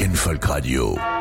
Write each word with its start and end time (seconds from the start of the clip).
Rock'n'Folk 0.00 0.48
Radio. 0.48 1.19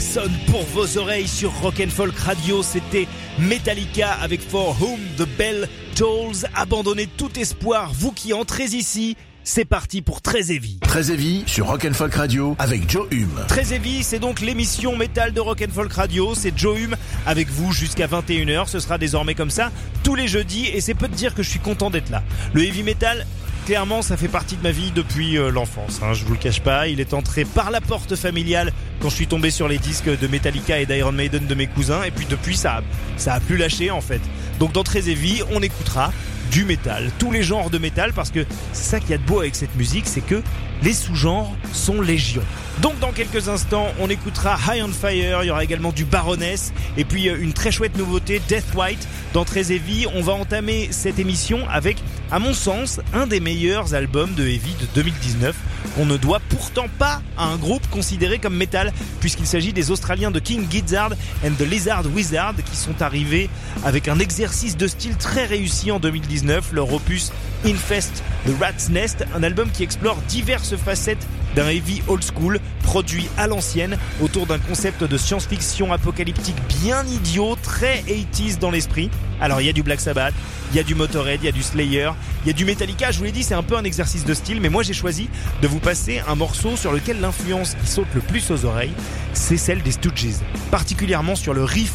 Sonne 0.00 0.32
pour 0.46 0.62
vos 0.62 0.98
oreilles 0.98 1.28
sur 1.28 1.52
Rock 1.60 1.80
and 1.80 1.90
Folk 1.90 2.18
Radio. 2.18 2.62
C'était 2.62 3.06
Metallica 3.38 4.12
avec 4.12 4.40
For 4.40 4.76
Whom 4.80 4.98
the 5.18 5.28
Bell 5.36 5.68
Tolls. 5.94 6.48
Abandonnez 6.54 7.06
tout 7.06 7.38
espoir, 7.38 7.92
vous 7.92 8.10
qui 8.10 8.32
entrez 8.32 8.64
ici. 8.64 9.16
C'est 9.46 9.66
parti 9.66 10.00
pour 10.00 10.22
Très 10.22 10.50
Heavy. 10.50 10.78
Très 10.80 11.10
Heavy 11.10 11.44
sur 11.46 11.66
Rock'n'Folk 11.66 12.14
Radio 12.14 12.56
avec 12.58 12.90
Joe 12.90 13.06
Hume. 13.10 13.44
Très 13.46 13.74
Heavy, 13.74 14.02
c'est 14.02 14.18
donc 14.18 14.40
l'émission 14.40 14.96
métal 14.96 15.34
de 15.34 15.40
Rock'n'Folk 15.40 15.92
Radio. 15.92 16.34
C'est 16.34 16.56
Joe 16.56 16.80
Hume 16.80 16.96
avec 17.26 17.50
vous 17.50 17.70
jusqu'à 17.70 18.06
21h. 18.06 18.68
Ce 18.68 18.80
sera 18.80 18.96
désormais 18.96 19.34
comme 19.34 19.50
ça 19.50 19.70
tous 20.02 20.14
les 20.14 20.28
jeudis 20.28 20.68
et 20.68 20.80
c'est 20.80 20.94
peu 20.94 21.08
de 21.08 21.14
dire 21.14 21.34
que 21.34 21.42
je 21.42 21.50
suis 21.50 21.60
content 21.60 21.90
d'être 21.90 22.08
là. 22.08 22.22
Le 22.54 22.64
heavy 22.64 22.82
metal, 22.82 23.26
clairement, 23.66 24.00
ça 24.00 24.16
fait 24.16 24.28
partie 24.28 24.56
de 24.56 24.62
ma 24.62 24.70
vie 24.70 24.92
depuis 24.92 25.36
euh, 25.36 25.50
l'enfance. 25.50 26.00
Hein, 26.02 26.14
je 26.14 26.24
vous 26.24 26.32
le 26.32 26.38
cache 26.38 26.60
pas. 26.60 26.88
Il 26.88 27.00
est 27.00 27.12
entré 27.12 27.44
par 27.44 27.70
la 27.70 27.82
porte 27.82 28.16
familiale 28.16 28.72
quand 29.04 29.10
je 29.10 29.16
suis 29.16 29.26
tombé 29.26 29.50
sur 29.50 29.68
les 29.68 29.76
disques 29.76 30.08
de 30.18 30.26
Metallica 30.26 30.80
et 30.80 30.86
d'Iron 30.86 31.12
Maiden 31.12 31.46
de 31.46 31.54
mes 31.54 31.66
cousins. 31.66 32.02
Et 32.04 32.10
puis 32.10 32.24
depuis, 32.24 32.56
ça, 32.56 32.76
a, 32.76 32.82
ça 33.18 33.34
a 33.34 33.40
plus 33.40 33.58
lâché 33.58 33.90
en 33.90 34.00
fait. 34.00 34.22
Donc 34.58 34.72
dans 34.72 34.82
Très 34.82 35.10
Heavy, 35.10 35.42
on 35.52 35.60
écoutera 35.60 36.10
du 36.50 36.64
métal, 36.64 37.10
tous 37.18 37.30
les 37.30 37.42
genres 37.42 37.68
de 37.68 37.76
métal, 37.76 38.14
parce 38.14 38.30
que 38.30 38.46
c'est 38.72 38.90
ça 38.92 39.00
qu'il 39.00 39.10
y 39.10 39.12
a 39.12 39.18
de 39.18 39.22
beau 39.22 39.40
avec 39.40 39.56
cette 39.56 39.74
musique, 39.76 40.06
c'est 40.06 40.22
que 40.22 40.42
les 40.84 40.92
sous-genres 40.92 41.50
sont 41.72 42.02
légion. 42.02 42.42
Donc 42.82 42.98
dans 42.98 43.12
quelques 43.12 43.48
instants, 43.48 43.88
on 44.00 44.10
écoutera 44.10 44.58
High 44.68 44.82
on 44.84 44.88
Fire, 44.88 45.42
il 45.42 45.46
y 45.46 45.50
aura 45.50 45.64
également 45.64 45.92
du 45.92 46.04
Baroness, 46.04 46.74
et 46.98 47.04
puis 47.04 47.28
euh, 47.28 47.40
une 47.40 47.54
très 47.54 47.72
chouette 47.72 47.96
nouveauté, 47.96 48.42
Death 48.48 48.66
White, 48.74 49.08
dans 49.32 49.46
Très 49.46 49.72
Heavy. 49.72 50.06
On 50.14 50.20
va 50.20 50.34
entamer 50.34 50.88
cette 50.90 51.18
émission 51.18 51.60
avec, 51.70 51.96
à 52.30 52.38
mon 52.38 52.52
sens, 52.52 53.00
un 53.14 53.26
des 53.26 53.40
meilleurs 53.40 53.94
albums 53.94 54.34
de 54.34 54.42
Heavy 54.46 54.74
de 54.78 54.86
2019. 54.94 55.56
On 55.98 56.04
ne 56.04 56.18
doit 56.18 56.40
pourtant 56.50 56.86
pas 56.98 57.22
à 57.38 57.46
un 57.46 57.56
groupe 57.56 57.88
considéré 57.88 58.38
comme 58.38 58.56
métal, 58.56 58.92
puisqu'il 59.20 59.46
s'agit 59.46 59.72
des 59.72 59.90
Australiens 59.90 60.30
de 60.30 60.38
King 60.40 60.66
Gizzard 60.70 61.12
and 61.44 61.52
the 61.58 61.62
Lizard 61.62 62.04
Wizard 62.14 62.56
qui 62.70 62.76
sont 62.76 63.00
arrivés 63.00 63.48
avec 63.84 64.08
un 64.08 64.18
exercice 64.18 64.76
de 64.76 64.86
style 64.86 65.16
très 65.16 65.46
réussi 65.46 65.90
en 65.90 65.98
2019, 65.98 66.72
leur 66.72 66.92
opus 66.92 67.32
Infest 67.64 68.22
The 68.46 68.50
Rat's 68.60 68.90
Nest, 68.90 69.24
un 69.34 69.42
album 69.42 69.70
qui 69.70 69.82
explore 69.82 70.16
diverses 70.28 70.76
facettes 70.76 71.26
d'un 71.54 71.68
heavy 71.68 72.02
old 72.08 72.22
school 72.22 72.60
produit 72.82 73.28
à 73.38 73.46
l'ancienne 73.46 73.96
autour 74.20 74.46
d'un 74.46 74.58
concept 74.58 75.04
de 75.04 75.16
science-fiction 75.16 75.92
apocalyptique 75.92 76.56
bien 76.82 77.04
idiot, 77.06 77.56
très 77.62 78.02
80s 78.02 78.58
dans 78.58 78.70
l'esprit. 78.70 79.10
Alors 79.40 79.60
il 79.60 79.66
y 79.66 79.70
a 79.70 79.72
du 79.72 79.82
Black 79.82 80.00
Sabbath, 80.00 80.34
il 80.72 80.76
y 80.76 80.80
a 80.80 80.82
du 80.82 80.94
Motorhead, 80.94 81.40
il 81.42 81.46
y 81.46 81.48
a 81.48 81.52
du 81.52 81.62
Slayer, 81.62 82.10
il 82.44 82.48
y 82.48 82.50
a 82.50 82.52
du 82.52 82.64
Metallica, 82.64 83.10
je 83.10 83.18
vous 83.18 83.24
l'ai 83.24 83.32
dit 83.32 83.42
c'est 83.42 83.54
un 83.54 83.62
peu 83.62 83.76
un 83.76 83.84
exercice 83.84 84.24
de 84.24 84.34
style 84.34 84.60
mais 84.60 84.68
moi 84.68 84.82
j'ai 84.82 84.92
choisi 84.92 85.28
de 85.62 85.68
vous 85.68 85.80
passer 85.80 86.20
un 86.28 86.34
morceau 86.34 86.76
sur 86.76 86.92
lequel 86.92 87.20
l'influence 87.20 87.76
qui 87.82 87.86
saute 87.86 88.08
le 88.14 88.20
plus 88.20 88.50
aux 88.50 88.64
oreilles 88.64 88.92
c'est 89.32 89.56
celle 89.56 89.82
des 89.82 89.92
Stooges, 89.92 90.36
particulièrement 90.70 91.34
sur 91.34 91.54
le 91.54 91.64
riff 91.64 91.92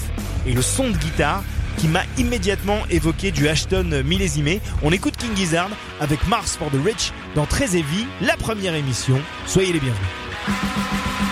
et 0.48 0.54
le 0.54 0.62
son 0.62 0.90
de 0.90 0.98
guitare 0.98 1.44
qui 1.80 1.88
m'a 1.88 2.04
immédiatement 2.18 2.80
évoqué 2.90 3.32
du 3.32 3.48
Ashton 3.48 4.04
millésimé. 4.04 4.60
On 4.84 4.92
écoute 4.92 5.16
King 5.18 5.36
Gizzard 5.36 5.70
avec 6.02 6.28
Mars 6.28 6.58
for 6.58 6.70
the 6.70 6.84
Rich 6.84 7.14
dans 7.36 7.46
Très 7.46 7.78
Heavy, 7.78 8.06
la 8.22 8.36
première 8.36 8.76
émission. 8.76 9.20
Soyez 9.46 9.72
les 9.72 9.80
bienvenus. 9.80 11.29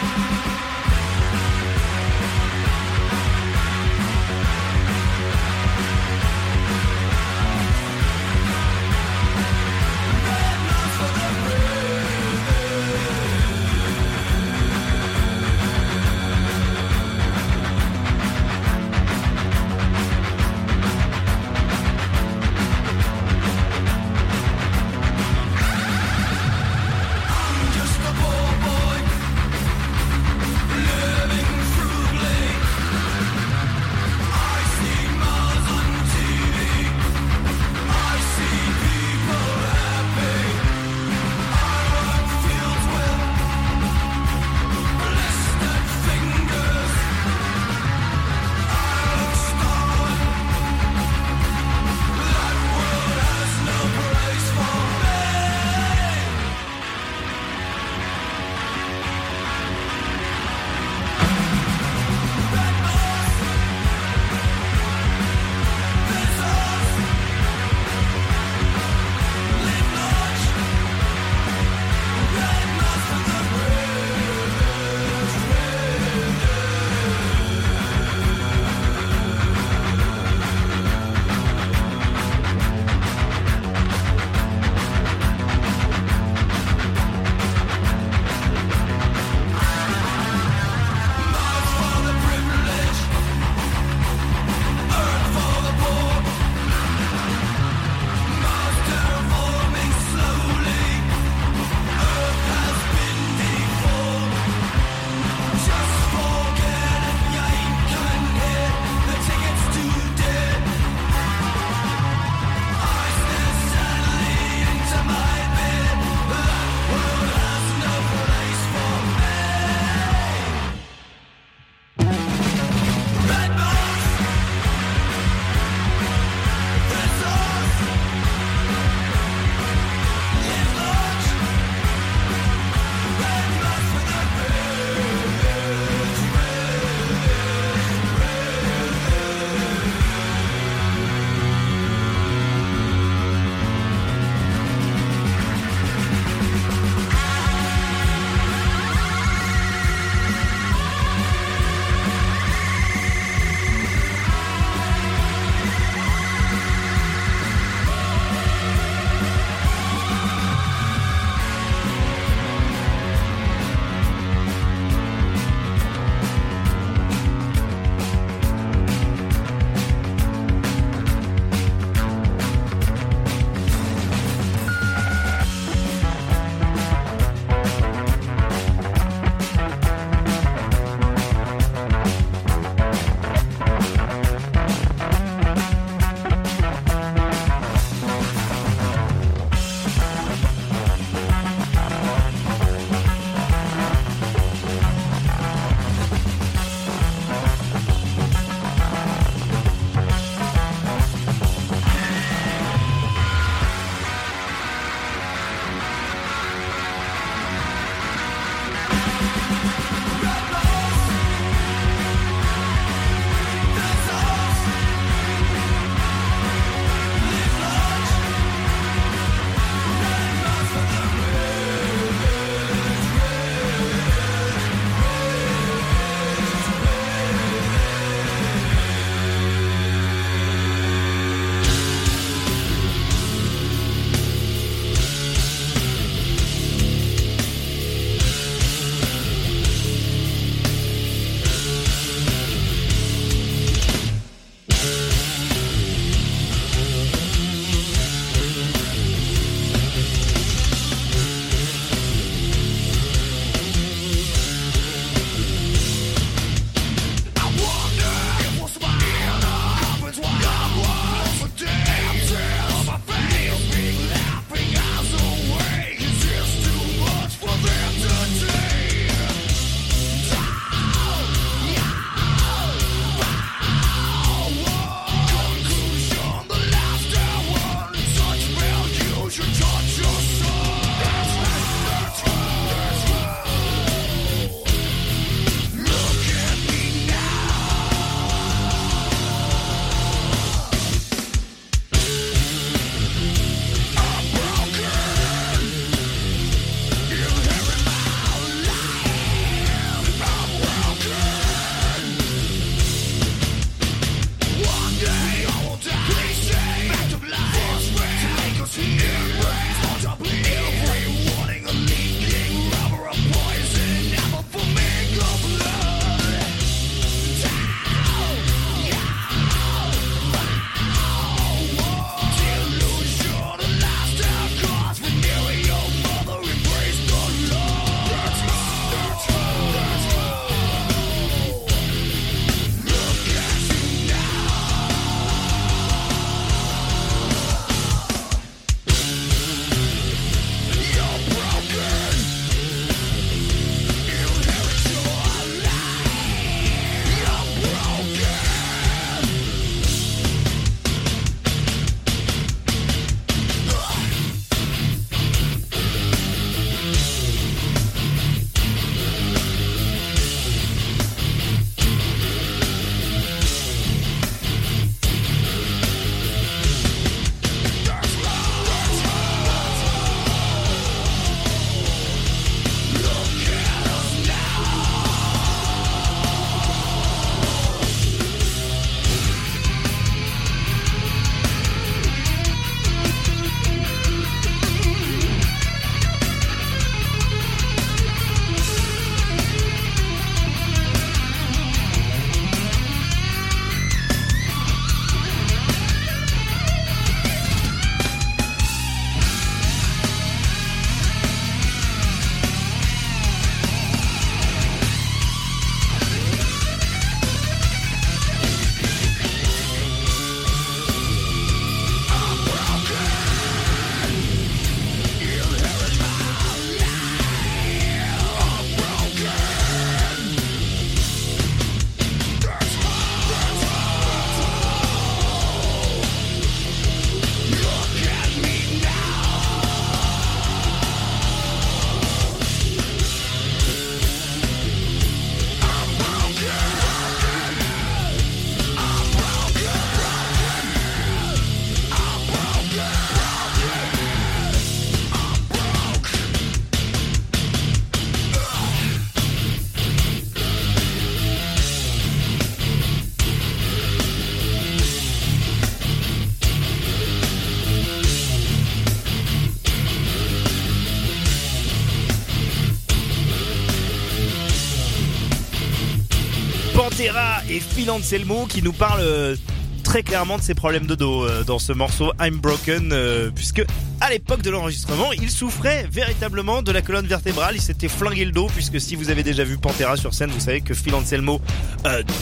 Phil 467.77 467.91
Anselmo 467.91 468.47
qui 468.47 468.63
nous 468.63 468.73
parlent 468.73 469.01
euh, 469.01 469.35
très 469.83 470.01
clairement 470.01 470.39
de 470.39 470.41
ses 470.41 470.55
problèmes 470.55 470.87
de 470.87 470.95
dos 470.95 471.23
euh, 471.23 471.43
dans 471.43 471.59
ce 471.59 471.73
morceau 471.73 472.11
I'm 472.19 472.37
Broken 472.37 472.89
euh, 472.91 473.29
puisque 473.29 473.63
à 474.01 474.09
l'époque 474.09 474.41
de 474.41 474.49
l'enregistrement 474.49 475.13
il 475.13 475.29
souffrait 475.29 475.87
véritablement 475.91 476.63
de 476.63 476.71
la 476.71 476.81
colonne 476.81 477.05
vertébrale 477.05 477.55
il 477.55 477.61
s'était 477.61 477.87
flingué 477.87 478.25
le 478.25 478.31
dos 478.31 478.47
puisque 478.47 478.81
si 478.81 478.95
vous 478.95 479.11
avez 479.11 479.21
déjà 479.21 479.43
vu 479.43 479.59
Pantera 479.59 479.95
sur 479.95 480.15
scène 480.15 480.31
vous 480.31 480.39
savez 480.39 480.61
que 480.61 480.73
Phil 480.73 480.95
Anselmo 480.95 481.39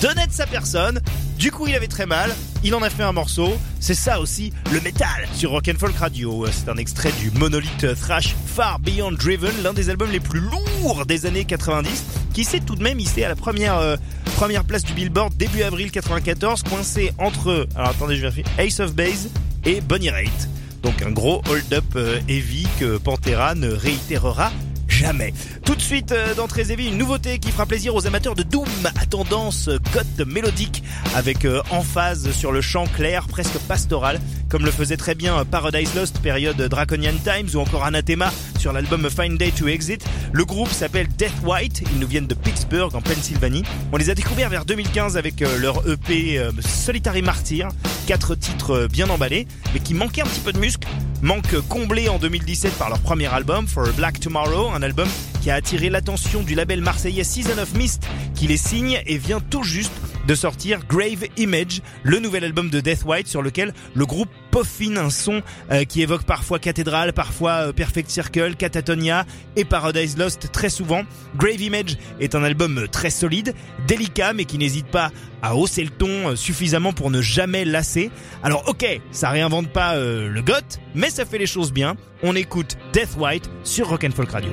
donnait 0.01 0.27
de 0.27 0.33
sa 0.33 0.45
personne. 0.45 0.99
Du 1.39 1.51
coup 1.51 1.67
il 1.67 1.75
avait 1.75 1.87
très 1.87 2.05
mal 2.05 2.35
il 2.65 2.75
en 2.75 2.81
a 2.81 2.89
fait 2.89 3.03
un 3.03 3.13
morceau. 3.13 3.57
C'est 3.79 3.95
ça 3.95 4.19
aussi 4.19 4.51
le 4.73 4.81
métal 4.81 5.25
sur 5.33 5.51
Rock'n'Folk 5.51 5.95
Radio. 5.95 6.47
C'est 6.51 6.67
un 6.67 6.75
extrait 6.75 7.13
du 7.21 7.31
monolithe 7.31 7.95
thrash 7.97 8.35
Far 8.45 8.79
Beyond 8.79 9.13
Driven 9.13 9.53
l'un 9.63 9.71
des 9.71 9.89
albums 9.89 10.11
les 10.11 10.19
plus 10.19 10.41
lourds 10.41 11.05
des 11.05 11.25
années 11.25 11.45
90 11.45 12.03
qui 12.35 12.43
s'est 12.43 12.59
tout 12.59 12.75
de 12.75 12.83
même 12.83 12.99
hissé 12.99 13.23
à 13.23 13.29
la 13.29 13.35
première 13.35 13.77
euh, 13.77 13.95
place 14.67 14.83
du 14.83 14.91
Billboard 14.91 15.37
début 15.37 15.63
avril 15.63 15.89
94 15.89 16.63
coincé 16.63 17.13
entre 17.17 17.65
alors 17.75 17.91
attendez 17.91 18.17
je 18.17 18.21
vérifie 18.23 18.43
Ace 18.57 18.81
of 18.81 18.93
Base 18.93 19.29
et 19.63 19.79
Bonnie 19.79 20.09
Raitt 20.09 20.49
donc 20.83 21.01
un 21.01 21.11
gros 21.11 21.41
hold-up 21.49 21.85
euh, 21.95 22.19
heavy 22.27 22.67
que 22.77 22.97
Pantera 22.97 23.55
ne 23.55 23.69
réitérera 23.69 24.51
jamais. 24.95 25.33
Tout 25.65 25.75
de 25.75 25.81
suite 25.81 26.11
euh, 26.11 26.33
dans 26.35 26.47
Très 26.47 26.71
une 26.71 26.97
nouveauté 26.97 27.37
qui 27.39 27.51
fera 27.51 27.65
plaisir 27.65 27.95
aux 27.95 28.07
amateurs 28.07 28.33
de 28.35 28.43
Doom 28.43 28.67
à 28.99 29.05
tendance 29.05 29.67
euh, 29.67 29.77
goth 29.93 30.25
mélodique 30.25 30.83
avec 31.15 31.43
euh, 31.43 31.61
emphase 31.69 32.31
sur 32.31 32.51
le 32.51 32.61
chant 32.61 32.85
clair 32.85 33.27
presque 33.27 33.57
pastoral 33.67 34.19
comme 34.55 34.63
le 34.63 34.71
faisait 34.71 34.95
très 34.95 35.15
bien 35.15 35.43
Paradise 35.43 35.93
Lost 35.95 36.19
période 36.19 36.55
Draconian 36.55 37.11
Times 37.25 37.49
ou 37.55 37.59
encore 37.59 37.83
Anathema 37.83 38.31
sur 38.57 38.71
l'album 38.71 39.09
Fine 39.09 39.35
Day 39.35 39.51
to 39.51 39.67
Exit. 39.67 40.07
Le 40.31 40.45
groupe 40.45 40.69
s'appelle 40.69 41.09
Death 41.09 41.33
White, 41.43 41.83
ils 41.91 41.99
nous 41.99 42.07
viennent 42.07 42.25
de 42.25 42.35
Pittsburgh 42.35 42.95
en 42.95 43.01
Pennsylvanie. 43.01 43.63
On 43.91 43.97
les 43.97 44.09
a 44.09 44.15
découverts 44.15 44.49
vers 44.49 44.63
2015 44.63 45.17
avec 45.17 45.41
euh, 45.41 45.57
leur 45.57 45.85
EP 45.89 46.39
euh, 46.39 46.51
Solitary 46.61 47.21
Martyr, 47.21 47.67
quatre 48.07 48.33
titres 48.33 48.71
euh, 48.71 48.87
bien 48.87 49.09
emballés 49.09 49.45
mais 49.73 49.81
qui 49.81 49.93
manquaient 49.93 50.21
un 50.21 50.27
petit 50.27 50.39
peu 50.39 50.53
de 50.53 50.59
muscle, 50.59 50.87
manque 51.21 51.59
comblé 51.67 52.07
en 52.07 52.17
2017 52.17 52.75
par 52.75 52.87
leur 52.87 52.99
premier 52.99 53.27
album 53.27 53.67
For 53.67 53.89
a 53.89 53.91
Black 53.91 54.21
Tomorrow, 54.21 54.69
un 54.73 54.81
album 54.83 55.09
qui 55.41 55.51
a 55.51 55.55
attiré 55.55 55.89
l'attention 55.89 56.43
du 56.43 56.55
label 56.55 56.79
marseillais 56.79 57.25
Season 57.25 57.57
of 57.61 57.73
Mist 57.73 58.07
qui 58.35 58.47
les 58.47 58.55
signe 58.55 59.01
et 59.05 59.17
vient 59.17 59.41
tout 59.41 59.63
juste 59.63 59.91
de 60.27 60.35
sortir 60.35 60.79
Grave 60.87 61.25
Image, 61.37 61.81
le 62.03 62.19
nouvel 62.19 62.43
album 62.43 62.69
de 62.69 62.79
Death 62.79 63.03
White 63.05 63.27
sur 63.27 63.41
lequel 63.41 63.73
le 63.93 64.05
groupe 64.05 64.29
peaufine 64.51 64.97
un 64.97 65.09
son 65.09 65.41
euh, 65.71 65.83
qui 65.83 66.01
évoque 66.01 66.23
parfois 66.23 66.59
Cathédrale, 66.59 67.13
parfois 67.13 67.67
euh, 67.67 67.73
Perfect 67.73 68.09
Circle, 68.09 68.55
Catatonia 68.55 69.25
et 69.55 69.65
Paradise 69.65 70.17
Lost 70.17 70.51
très 70.51 70.69
souvent. 70.69 71.03
Grave 71.35 71.61
Image 71.61 71.97
est 72.19 72.35
un 72.35 72.43
album 72.43 72.77
euh, 72.77 72.87
très 72.87 73.09
solide, 73.09 73.53
délicat 73.87 74.33
mais 74.33 74.45
qui 74.45 74.57
n'hésite 74.57 74.87
pas 74.87 75.11
à 75.41 75.55
hausser 75.55 75.83
le 75.83 75.89
ton 75.89 76.35
suffisamment 76.35 76.93
pour 76.93 77.11
ne 77.11 77.21
jamais 77.21 77.65
lasser. 77.65 78.09
Alors 78.43 78.67
ok, 78.67 78.85
ça 79.11 79.29
réinvente 79.29 79.69
pas 79.69 79.95
le 79.95 80.41
goth, 80.41 80.79
mais 80.95 81.11
ça 81.11 81.23
fait 81.23 81.37
les 81.37 81.45
choses 81.45 81.71
bien. 81.71 81.95
On 82.23 82.35
écoute 82.35 82.77
Death 82.93 83.15
White 83.17 83.49
sur 83.63 83.89
Rock'n'Folk 83.89 84.31
Radio. 84.31 84.51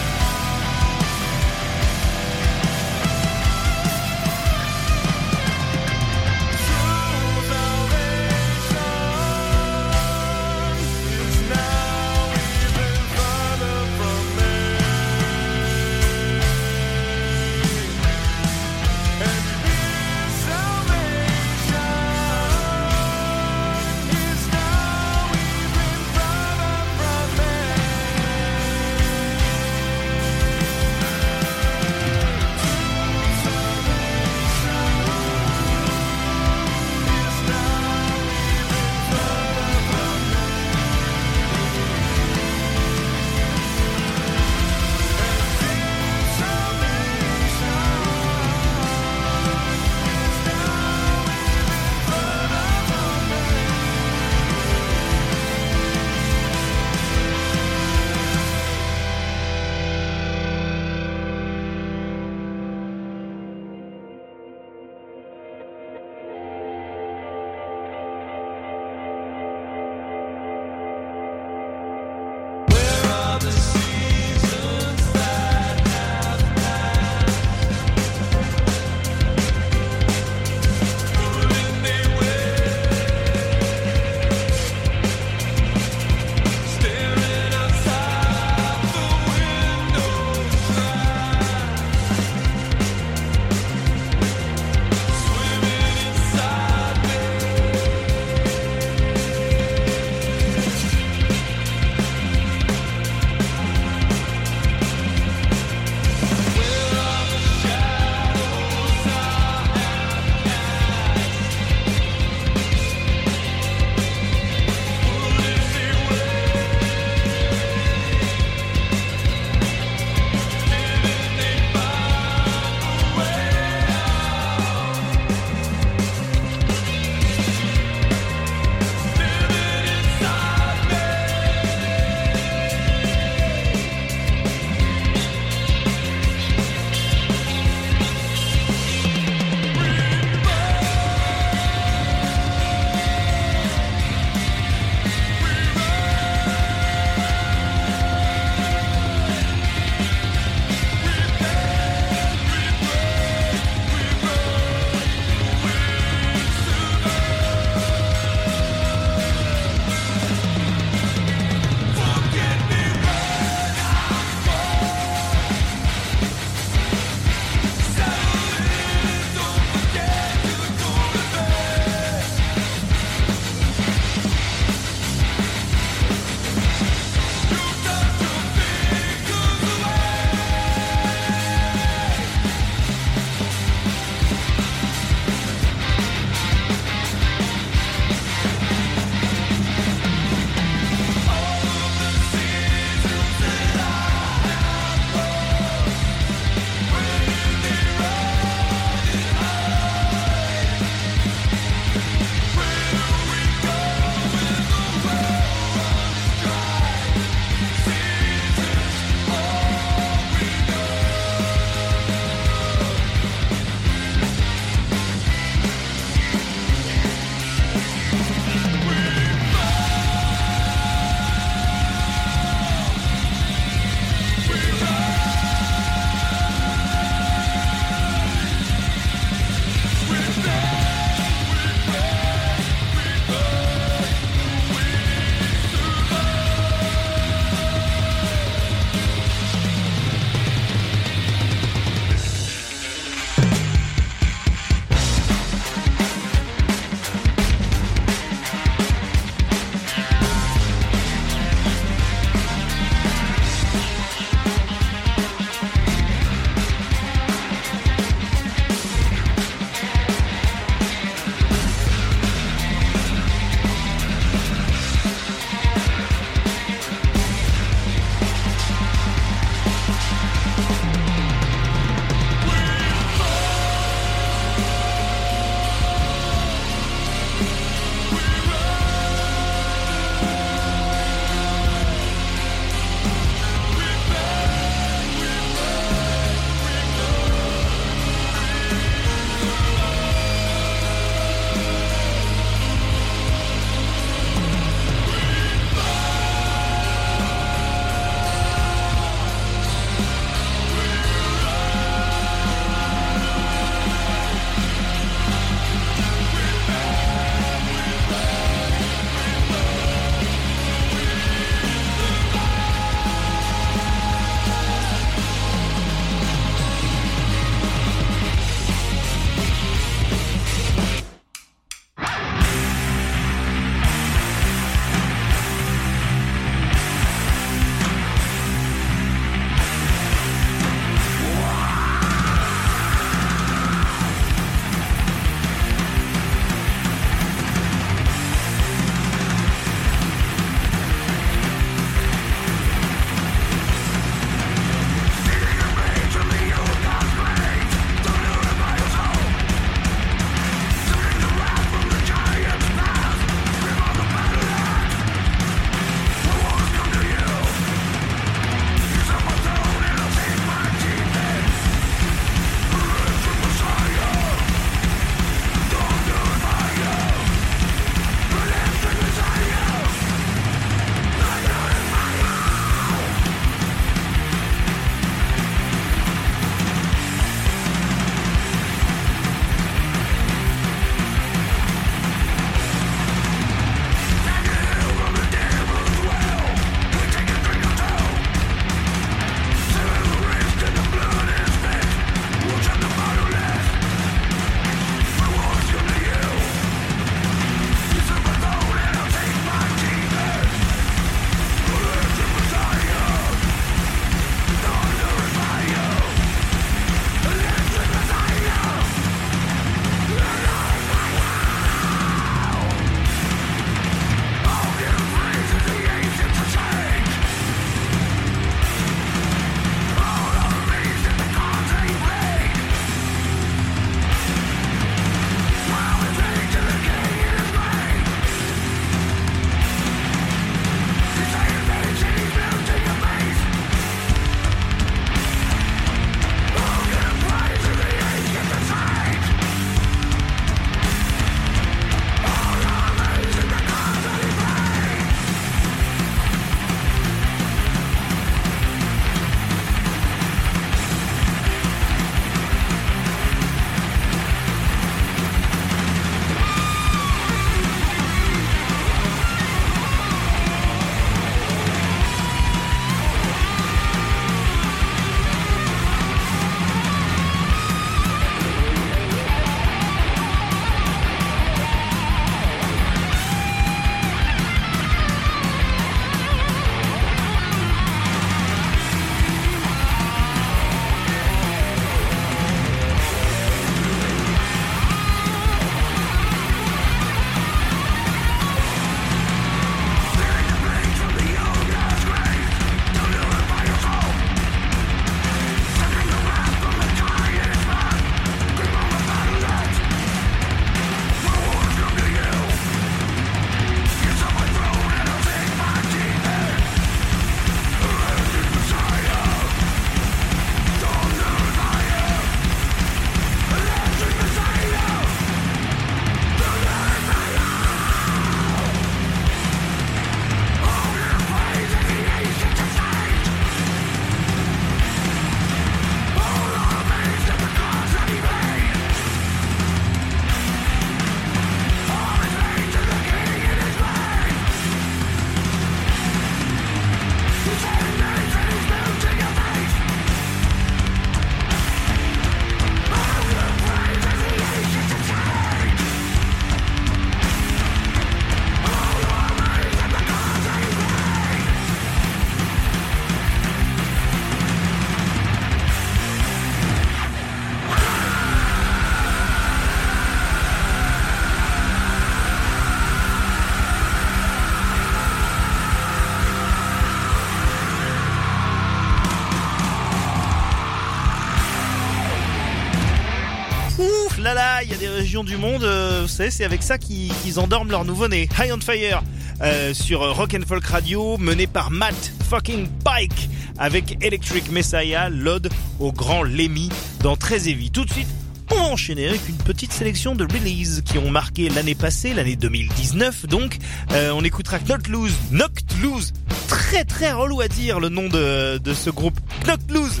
Du 575.22 575.36
monde, 575.36 575.62
euh, 575.62 576.08
c'est 576.08 576.44
avec 576.44 576.64
ça 576.64 576.76
qu'ils 576.76 577.38
endorment 577.38 577.70
leur 577.70 577.84
nouveau-né. 577.84 578.28
High 578.36 578.52
on 578.52 578.60
Fire 578.60 579.02
euh, 579.42 579.72
sur 579.72 580.00
Rock 580.16 580.34
and 580.34 580.44
Folk 580.44 580.64
Radio, 580.64 581.18
mené 581.18 581.46
par 581.46 581.70
Matt 581.70 581.94
fucking 582.28 582.66
Pike 582.84 583.28
avec 583.56 583.96
Electric 584.02 584.50
Messiah, 584.50 585.10
l'ode 585.10 585.50
au 585.78 585.92
grand 585.92 586.24
Lemmy 586.24 586.68
dans 587.00 587.16
Très 587.16 587.48
Heavy. 587.48 587.70
Tout 587.70 587.84
de 587.84 587.92
suite, 587.92 588.08
on 588.50 588.56
va 588.56 588.62
enchaîner 588.62 589.06
avec 589.08 589.28
une 589.28 589.36
petite 589.36 589.72
sélection 589.72 590.16
de 590.16 590.24
releases 590.24 590.82
qui 590.84 590.98
ont 590.98 591.10
marqué 591.10 591.48
l'année 591.48 591.76
passée, 591.76 592.12
l'année 592.12 592.34
2019 592.34 593.26
donc. 593.26 593.58
Euh, 593.92 594.10
on 594.10 594.24
écoutera 594.24 594.58
Knocked 594.58 594.88
Loose, 594.88 595.14
Knocked 595.30 595.80
Loose, 595.80 596.12
très 596.48 596.84
très 596.84 597.12
relou 597.12 597.40
à 597.40 597.46
dire 597.46 597.78
le 597.78 597.88
nom 597.88 598.08
de, 598.08 598.58
de 598.58 598.74
ce 598.74 598.90
groupe. 598.90 599.20
Knocked 599.44 599.70
Loose 599.70 600.00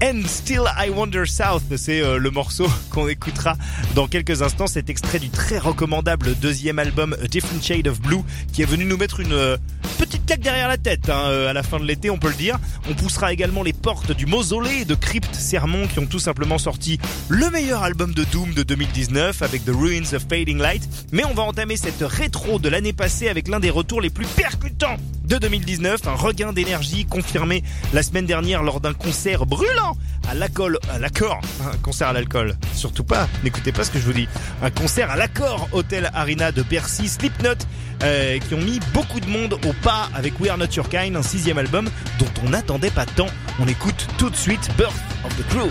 And 0.00 0.22
Still 0.26 0.62
I 0.78 0.90
Wonder 0.90 1.26
South, 1.26 1.64
c'est 1.76 2.00
euh, 2.00 2.18
le 2.18 2.30
morceau 2.30 2.68
qu'on 2.90 3.08
écoutera 3.08 3.56
dans 3.96 4.06
quelques 4.06 4.42
instants. 4.42 4.68
Cet 4.68 4.90
extrait 4.90 5.18
du 5.18 5.28
très 5.28 5.58
recommandable 5.58 6.36
deuxième 6.36 6.78
album 6.78 7.16
A 7.20 7.26
Different 7.26 7.60
Shade 7.60 7.88
of 7.88 8.00
Blue 8.00 8.22
qui 8.52 8.62
est 8.62 8.64
venu 8.64 8.84
nous 8.84 8.96
mettre 8.96 9.18
une 9.18 9.32
euh, 9.32 9.56
petite 9.98 10.24
claque 10.24 10.40
derrière 10.40 10.68
la 10.68 10.76
tête 10.76 11.08
hein, 11.08 11.24
euh, 11.26 11.50
à 11.50 11.52
la 11.52 11.64
fin 11.64 11.80
de 11.80 11.84
l'été, 11.84 12.10
on 12.10 12.18
peut 12.18 12.28
le 12.28 12.34
dire. 12.34 12.58
On 12.88 12.94
poussera 12.94 13.32
également 13.32 13.64
les 13.64 13.72
portes 13.72 14.12
du 14.12 14.26
mausolée 14.26 14.84
de 14.84 14.94
Crypt 14.94 15.34
Sermon 15.34 15.88
qui 15.88 15.98
ont 15.98 16.06
tout 16.06 16.20
simplement 16.20 16.58
sorti 16.58 17.00
le 17.28 17.50
meilleur 17.50 17.82
album 17.82 18.14
de 18.14 18.22
Doom 18.24 18.54
de 18.54 18.62
2019 18.62 19.42
avec 19.42 19.64
The 19.64 19.70
Ruins 19.70 20.14
of 20.14 20.24
Fading 20.28 20.58
Light. 20.58 20.88
Mais 21.10 21.24
on 21.24 21.34
va 21.34 21.42
entamer 21.42 21.76
cette 21.76 22.02
rétro 22.02 22.60
de 22.60 22.68
l'année 22.68 22.92
passée 22.92 23.28
avec 23.28 23.48
l'un 23.48 23.58
des 23.58 23.70
retours 23.70 24.00
les 24.00 24.10
plus 24.10 24.26
percutants 24.26 24.96
de 25.28 25.36
2019, 25.36 26.08
un 26.08 26.14
regain 26.14 26.52
d'énergie 26.52 27.04
confirmé 27.04 27.62
la 27.92 28.02
semaine 28.02 28.24
dernière 28.24 28.62
lors 28.62 28.80
d'un 28.80 28.94
concert 28.94 29.44
brûlant 29.44 29.96
à 30.28 30.34
l'accord, 30.34 30.70
à 30.90 30.98
l'accord, 30.98 31.40
un 31.62 31.76
concert 31.78 32.08
à 32.08 32.12
l'alcool, 32.14 32.56
surtout 32.74 33.04
pas, 33.04 33.28
n'écoutez 33.44 33.70
pas 33.70 33.84
ce 33.84 33.90
que 33.90 33.98
je 33.98 34.04
vous 34.04 34.14
dis, 34.14 34.28
un 34.62 34.70
concert 34.70 35.10
à 35.10 35.16
l'accord 35.16 35.68
Hôtel 35.72 36.10
Arena 36.14 36.50
de 36.50 36.62
Bercy, 36.62 37.08
Slipknot, 37.08 37.58
euh, 38.02 38.38
qui 38.38 38.54
ont 38.54 38.60
mis 38.60 38.80
beaucoup 38.94 39.20
de 39.20 39.28
monde 39.28 39.54
au 39.66 39.72
pas 39.82 40.08
avec 40.14 40.40
We 40.40 40.50
Are 40.50 40.58
Not 40.58 40.72
Your 40.76 40.88
Kind, 40.88 41.14
un 41.14 41.22
sixième 41.22 41.58
album 41.58 41.88
dont 42.18 42.26
on 42.44 42.48
n'attendait 42.48 42.90
pas 42.90 43.06
tant. 43.06 43.28
On 43.60 43.68
écoute 43.68 44.06
tout 44.16 44.30
de 44.30 44.36
suite 44.36 44.70
Birth 44.78 44.94
of 45.24 45.36
the 45.36 45.46
Crew. 45.48 45.68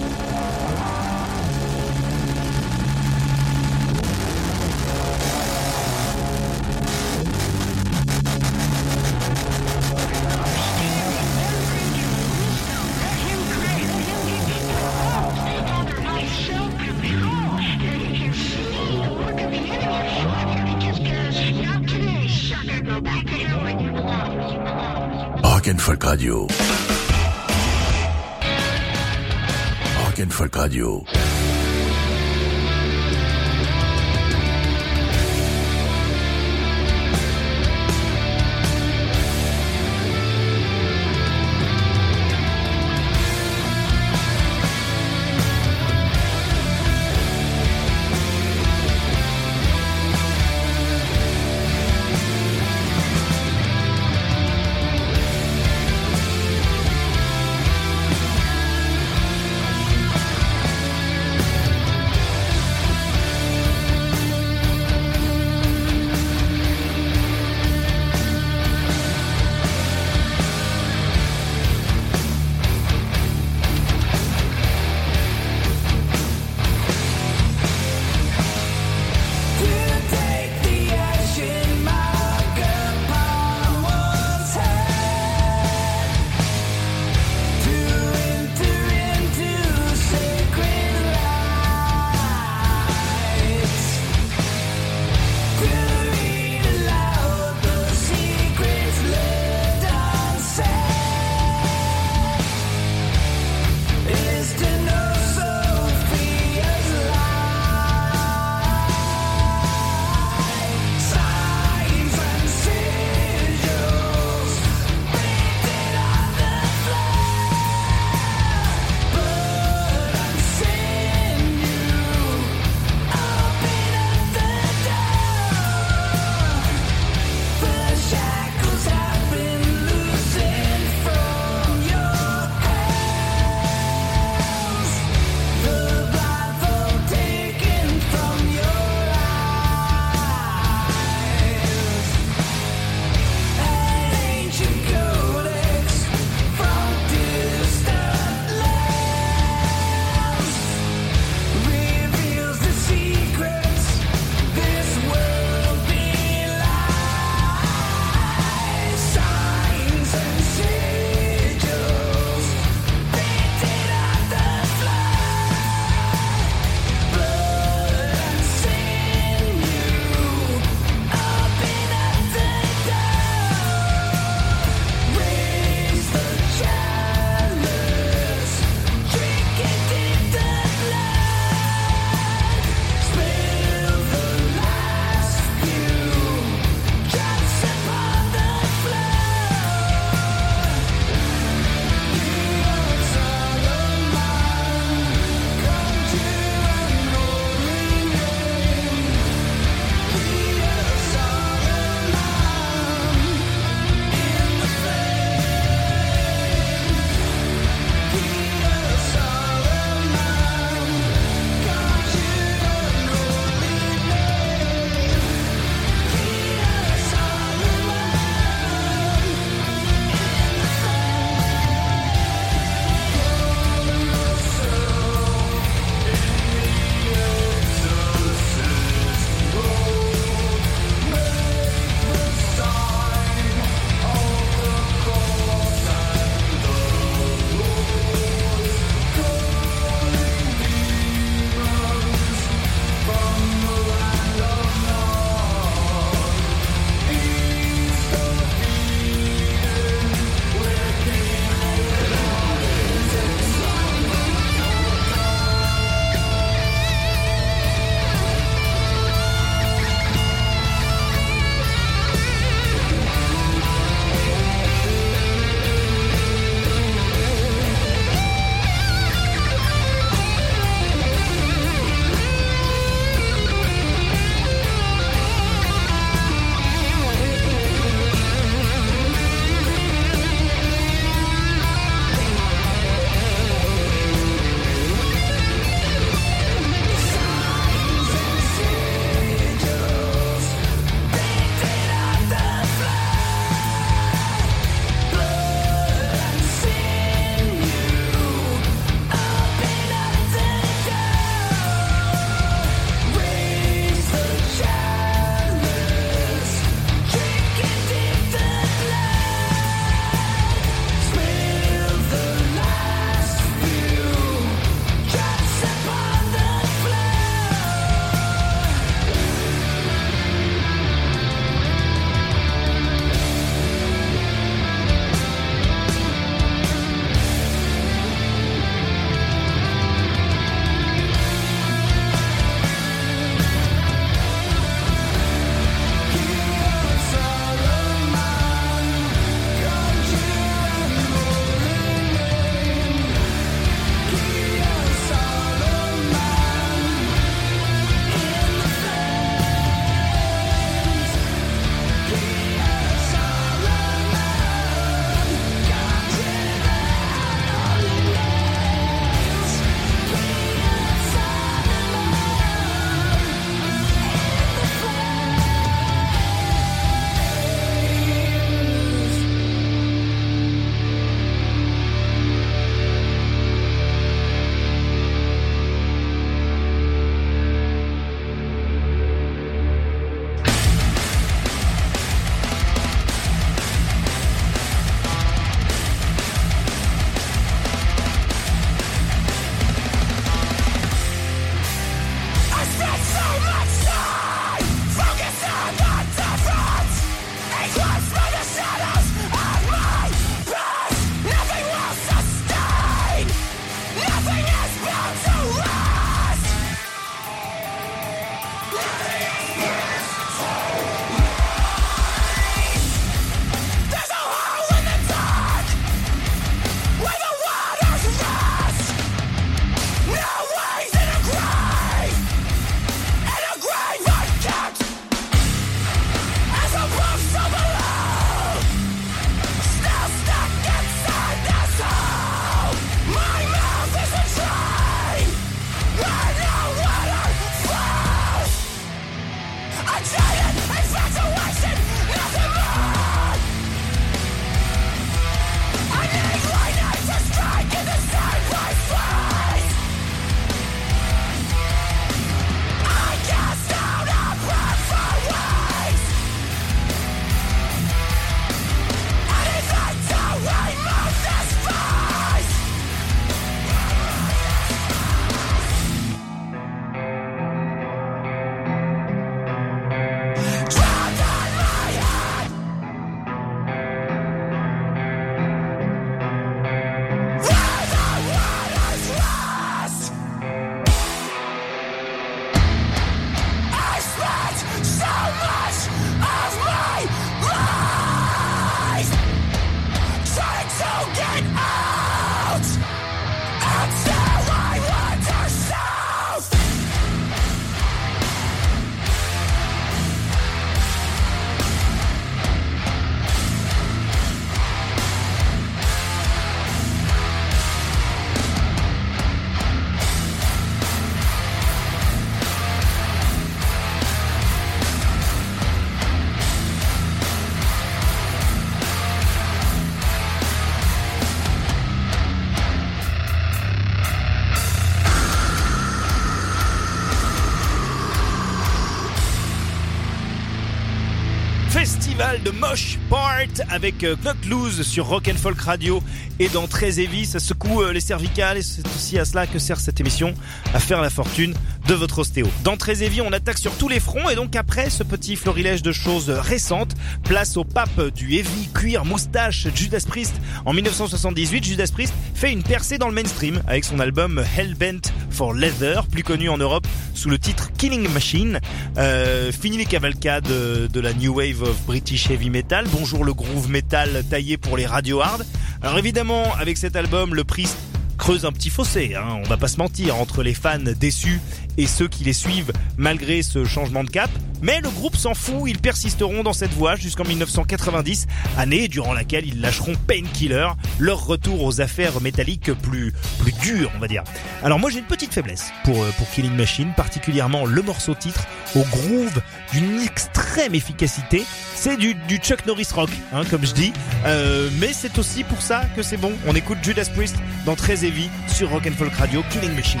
De 532.44 532.50
Mosh 532.50 532.98
Part 533.08 533.64
avec 533.70 534.04
euh, 534.04 534.16
Knock 534.16 534.36
Loose 534.46 534.82
sur 534.82 535.06
Rock 535.06 535.28
and 535.28 535.38
Folk 535.38 535.58
Radio 535.60 536.02
et 536.38 536.48
dans 536.48 536.66
Très 536.66 537.00
Heavy, 537.00 537.24
ça 537.24 537.38
secoue 537.38 537.80
euh, 537.80 537.92
les 537.92 538.00
cervicales 538.00 538.58
et 538.58 538.62
c'est 538.62 538.86
aussi 538.86 539.18
à 539.18 539.24
cela 539.24 539.46
que 539.46 539.58
sert 539.58 539.80
cette 539.80 539.98
émission, 539.98 540.34
à 540.74 540.78
faire 540.78 541.00
la 541.00 541.08
fortune 541.08 541.54
de 541.86 541.94
votre 541.94 542.20
ostéo. 542.20 542.46
Dans 542.62 542.76
Très 542.76 543.02
Heavy, 543.02 543.20
on 543.20 543.32
attaque 543.32 543.58
sur 543.58 543.76
tous 543.76 543.88
les 543.88 544.00
fronts 544.00 544.30
et 544.30 544.34
donc 544.34 544.56
après 544.56 544.90
ce 544.90 545.02
petit 545.02 545.36
florilège 545.36 545.82
de 545.82 545.92
choses 545.92 546.30
récentes, 546.30 546.94
place 547.24 547.56
au 547.56 547.64
pape 547.64 548.08
du 548.14 548.34
heavy 548.34 548.68
cuir 548.72 549.04
moustache 549.04 549.68
Judas 549.74 550.04
Priest. 550.08 550.34
En 550.64 550.72
1978, 550.72 551.64
Judas 551.64 551.90
Priest 551.92 552.14
fait 552.34 552.52
une 552.52 552.62
percée 552.62 552.98
dans 552.98 553.08
le 553.08 553.14
mainstream 553.14 553.62
avec 553.66 553.84
son 553.84 553.98
album 554.00 554.42
Hellbent 554.56 555.10
for 555.30 555.52
Leather, 555.52 556.06
plus 556.06 556.22
connu 556.22 556.48
en 556.48 556.56
Europe 556.56 556.86
sous 557.14 557.28
le 557.28 557.38
titre 557.38 557.70
Killing 557.76 558.08
Machine. 558.08 558.60
Euh, 558.96 559.52
fini 559.52 559.76
les 559.76 559.86
cavalcades 559.86 560.44
de, 560.44 560.86
de 560.86 561.00
la 561.00 561.12
New 561.12 561.34
Wave 561.34 561.62
of 561.62 561.82
British 561.86 562.30
Heavy 562.30 562.50
Metal. 562.50 562.86
Bonjour 562.92 563.24
le 563.24 563.34
groove 563.34 563.68
metal 563.68 564.24
taillé 564.30 564.56
pour 564.56 564.76
les 564.76 564.86
radio 564.86 565.20
hard. 565.20 565.44
Alors 565.82 565.98
évidemment, 565.98 566.44
avec 566.58 566.78
cet 566.78 566.96
album, 566.96 567.34
le 567.34 567.44
Priest 567.44 567.76
creuse 568.16 568.44
un 568.44 568.52
petit 568.52 568.70
fossé, 568.70 569.14
hein, 569.14 569.40
on 569.44 569.48
va 569.48 569.56
pas 569.56 569.68
se 569.68 569.78
mentir, 569.78 570.16
entre 570.16 570.42
les 570.42 570.54
fans 570.54 570.78
déçus 570.78 571.40
et 571.76 571.86
ceux 571.86 572.08
qui 572.08 572.24
les 572.24 572.32
suivent 572.32 572.72
malgré 572.96 573.42
ce 573.42 573.64
changement 573.64 574.04
de 574.04 574.10
cap. 574.10 574.30
Mais 574.62 574.80
le 574.80 574.88
groupe 574.88 575.16
s'en 575.16 575.34
fout, 575.34 575.64
ils 575.66 575.78
persisteront 575.78 576.42
dans 576.42 576.52
cette 576.52 576.72
voie 576.72 576.96
jusqu'en 576.96 577.24
1990, 577.24 578.26
année 578.56 578.88
durant 578.88 579.12
laquelle 579.12 579.46
ils 579.46 579.60
lâcheront 579.60 579.94
Painkiller, 580.06 580.68
leur 580.98 581.26
retour 581.26 581.62
aux 581.64 581.80
affaires 581.80 582.20
métalliques 582.20 582.72
plus, 582.72 583.12
plus 583.40 583.52
dures, 583.52 583.90
on 583.94 583.98
va 583.98 584.08
dire. 584.08 584.24
Alors 584.62 584.78
moi 584.78 584.90
j'ai 584.90 585.00
une 585.00 585.04
petite 585.04 585.34
faiblesse 585.34 585.70
pour, 585.84 586.02
euh, 586.02 586.10
pour 586.16 586.30
Killing 586.30 586.54
Machine, 586.54 586.92
particulièrement 586.96 587.66
le 587.66 587.82
morceau 587.82 588.14
titre, 588.14 588.46
au 588.74 588.82
groove 588.84 589.42
d'une 589.72 590.00
extrême 590.00 590.74
efficacité. 590.74 591.44
C'est 591.74 591.96
du, 591.96 592.14
Chuck 592.38 592.66
Norris 592.66 592.88
rock, 592.94 593.10
hein, 593.32 593.42
comme 593.50 593.64
je 593.64 593.72
dis. 593.72 593.92
Euh, 594.26 594.68
mais 594.80 594.92
c'est 594.92 595.18
aussi 595.18 595.44
pour 595.44 595.60
ça 595.60 595.82
que 595.96 596.02
c'est 596.02 596.16
bon. 596.16 596.32
On 596.46 596.54
écoute 596.54 596.78
Judas 596.82 597.08
Priest 597.14 597.36
dans 597.66 597.74
Très 597.74 598.04
Heavy 598.04 598.30
sur 598.48 598.70
Rock 598.70 598.86
and 598.86 598.96
Folk 598.96 599.14
Radio, 599.14 599.42
Killing 599.50 599.74
Machine. 599.74 600.00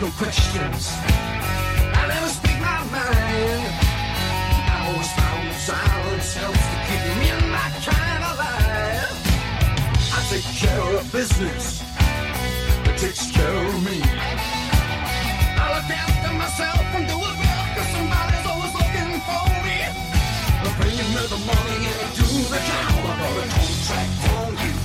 No 0.00 0.10
questions. 0.12 0.92
I 1.98 2.06
never 2.06 2.28
speak 2.28 2.58
my 2.60 2.78
mind. 2.94 3.66
I 4.70 4.86
always 4.86 5.10
found 5.18 5.54
silence 5.58 6.34
helps 6.34 6.64
to 6.70 6.76
keep 6.86 7.02
me 7.18 7.28
and 7.34 7.50
my 7.50 7.68
kind 7.82 8.22
alive. 8.30 9.10
I 10.14 10.20
take 10.30 10.46
care 10.54 10.82
of 10.98 11.10
business. 11.10 11.82
It 12.86 12.96
takes 12.98 13.32
care 13.32 13.66
of 13.66 13.74
me. 13.82 13.98
I 15.58 15.66
look 15.74 15.90
after 15.90 16.32
myself 16.42 16.84
and 16.94 17.04
do 17.10 17.16
it 17.18 17.36
well, 17.42 17.64
cause 17.74 17.90
somebody's 17.90 18.46
always 18.46 18.74
looking 18.78 19.12
for 19.26 19.46
me. 19.66 19.78
I 20.62 20.70
pay 20.78 20.94
me 20.94 21.22
the 21.26 21.40
money 21.42 21.78
and 21.90 21.98
I 21.98 22.10
do 22.14 22.28
the 22.52 22.60
job. 22.68 23.02
I 23.02 23.14
got 23.18 23.34
a 23.34 23.48
contract 23.50 24.14
on 24.38 24.50
you. 24.62 24.77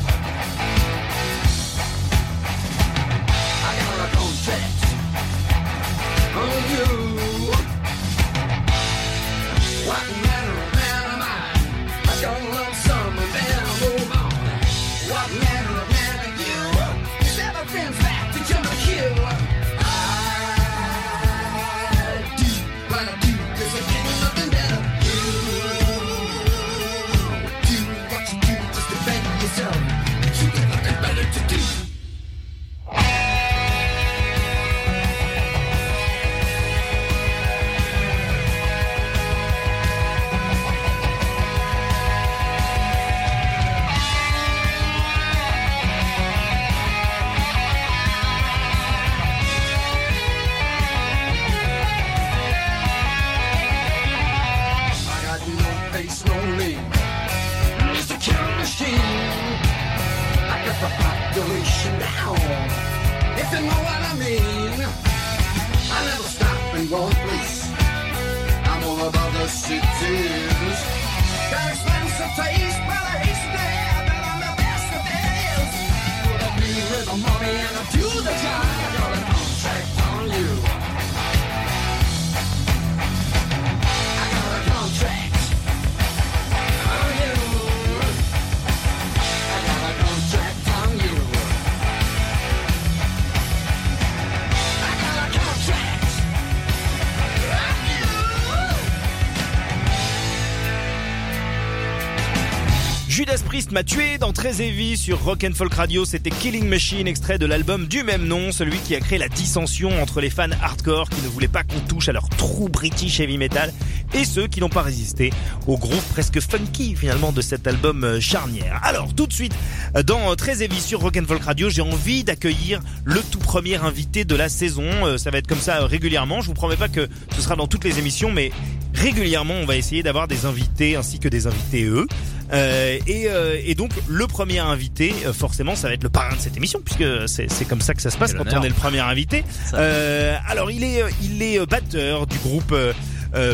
M'a 103.74 103.84
tué 103.84 104.19
dans 104.19 104.34
Très 104.34 104.53
sur 104.95 105.24
Rock 105.24 105.43
and 105.43 105.55
Folk 105.55 105.74
Radio. 105.74 106.05
C'était 106.05 106.30
Killing 106.30 106.67
Machine, 106.67 107.07
extrait 107.07 107.39
de 107.39 107.47
l'album 107.47 107.88
du 107.88 108.03
même 108.03 108.24
nom, 108.26 108.51
celui 108.51 108.78
qui 108.78 108.93
a 108.93 108.99
créé 108.99 109.17
la 109.17 109.30
dissension 109.30 109.99
entre 109.99 110.21
les 110.21 110.30
fans 110.30 110.51
hardcore 110.61 111.09
qui 111.09 111.19
ne 111.24 111.28
voulaient 111.28 111.47
pas 111.47 111.63
qu'on 111.63 111.80
touche 111.80 112.07
à 112.07 112.11
leur 112.11 112.30
true 112.30 112.69
British 112.69 113.19
heavy 113.19 113.39
metal 113.39 113.74
et 114.13 114.26
ceux 114.26 114.45
qui 114.45 114.59
n'ont 114.59 114.69
pas 114.69 114.84
résisté 114.84 115.32
au 115.65 115.78
groupe 115.78 116.03
presque 116.11 116.39
funky 116.39 116.95
finalement 116.95 117.32
de 117.32 117.41
cet 117.41 117.65
album 117.65 118.03
euh, 118.03 118.19
charnière. 118.19 118.80
Alors 118.84 119.15
tout 119.15 119.26
de 119.26 119.34
suite, 119.34 119.55
euh, 119.95 120.03
dans 120.03 120.36
Très 120.36 120.55
sur 120.80 120.99
Rock 120.99 121.17
and 121.17 121.26
Folk 121.28 121.43
Radio, 121.43 121.71
j'ai 121.71 121.82
envie 121.82 122.24
d'accueillir 122.24 122.80
le 123.05 123.21
tout 123.32 123.39
premier 123.39 123.78
invité 123.78 124.24
de 124.24 124.36
la 124.36 124.49
saison. 124.49 124.86
Euh, 125.03 125.17
Ça 125.17 125.32
va 125.32 125.39
être 125.39 125.47
comme 125.47 125.59
ça 125.59 125.86
régulièrement. 125.88 126.41
Je 126.41 126.47
vous 126.47 126.53
promets 126.53 126.78
pas 126.78 126.89
que 126.89 127.07
ce 127.36 127.41
sera 127.41 127.55
dans 127.55 127.67
toutes 127.67 127.86
les 127.86 127.97
émissions, 127.97 128.32
mais 128.32 128.51
régulièrement 128.94 129.56
on 129.56 129.66
va 129.66 129.76
essayer 129.76 130.04
d'avoir 130.04 130.28
des 130.28 130.46
invités 130.46 130.96
ainsi 130.96 131.20
que 131.20 131.28
des 131.28 131.48
invités 131.48 131.84
eux. 131.84 132.08
Euh, 132.52 133.00
et, 133.08 133.28
euh, 133.30 133.60
et 133.66 133.74
donc 133.74 133.91
le 134.08 134.28
premier 134.28 134.60
invité, 134.60 135.14
euh, 135.26 135.34
forcément, 135.34 135.76
ça 135.76 135.88
va 135.88 135.94
être 135.96 136.04
le 136.04 136.10
parrain 136.10 136.36
de 136.36 136.41
cette 136.41 136.56
émission 136.56 136.80
puisque 136.84 137.04
c'est 137.28 137.66
comme 137.68 137.82
ça 137.82 137.94
que 137.94 138.02
ça 138.02 138.12
se 138.12 138.18
passe 138.18 138.34
quand 138.34 138.46
on 138.54 138.62
est 138.62 138.70
le 138.70 138.76
premier 138.76 139.00
invité. 139.00 139.44
Euh, 139.74 140.36
alors 140.48 140.70
il 140.70 140.84
est 140.84 141.02
il 141.22 141.41
est 141.41 141.66
batteur 141.66 142.28
du 142.28 142.38
groupe 142.39 142.76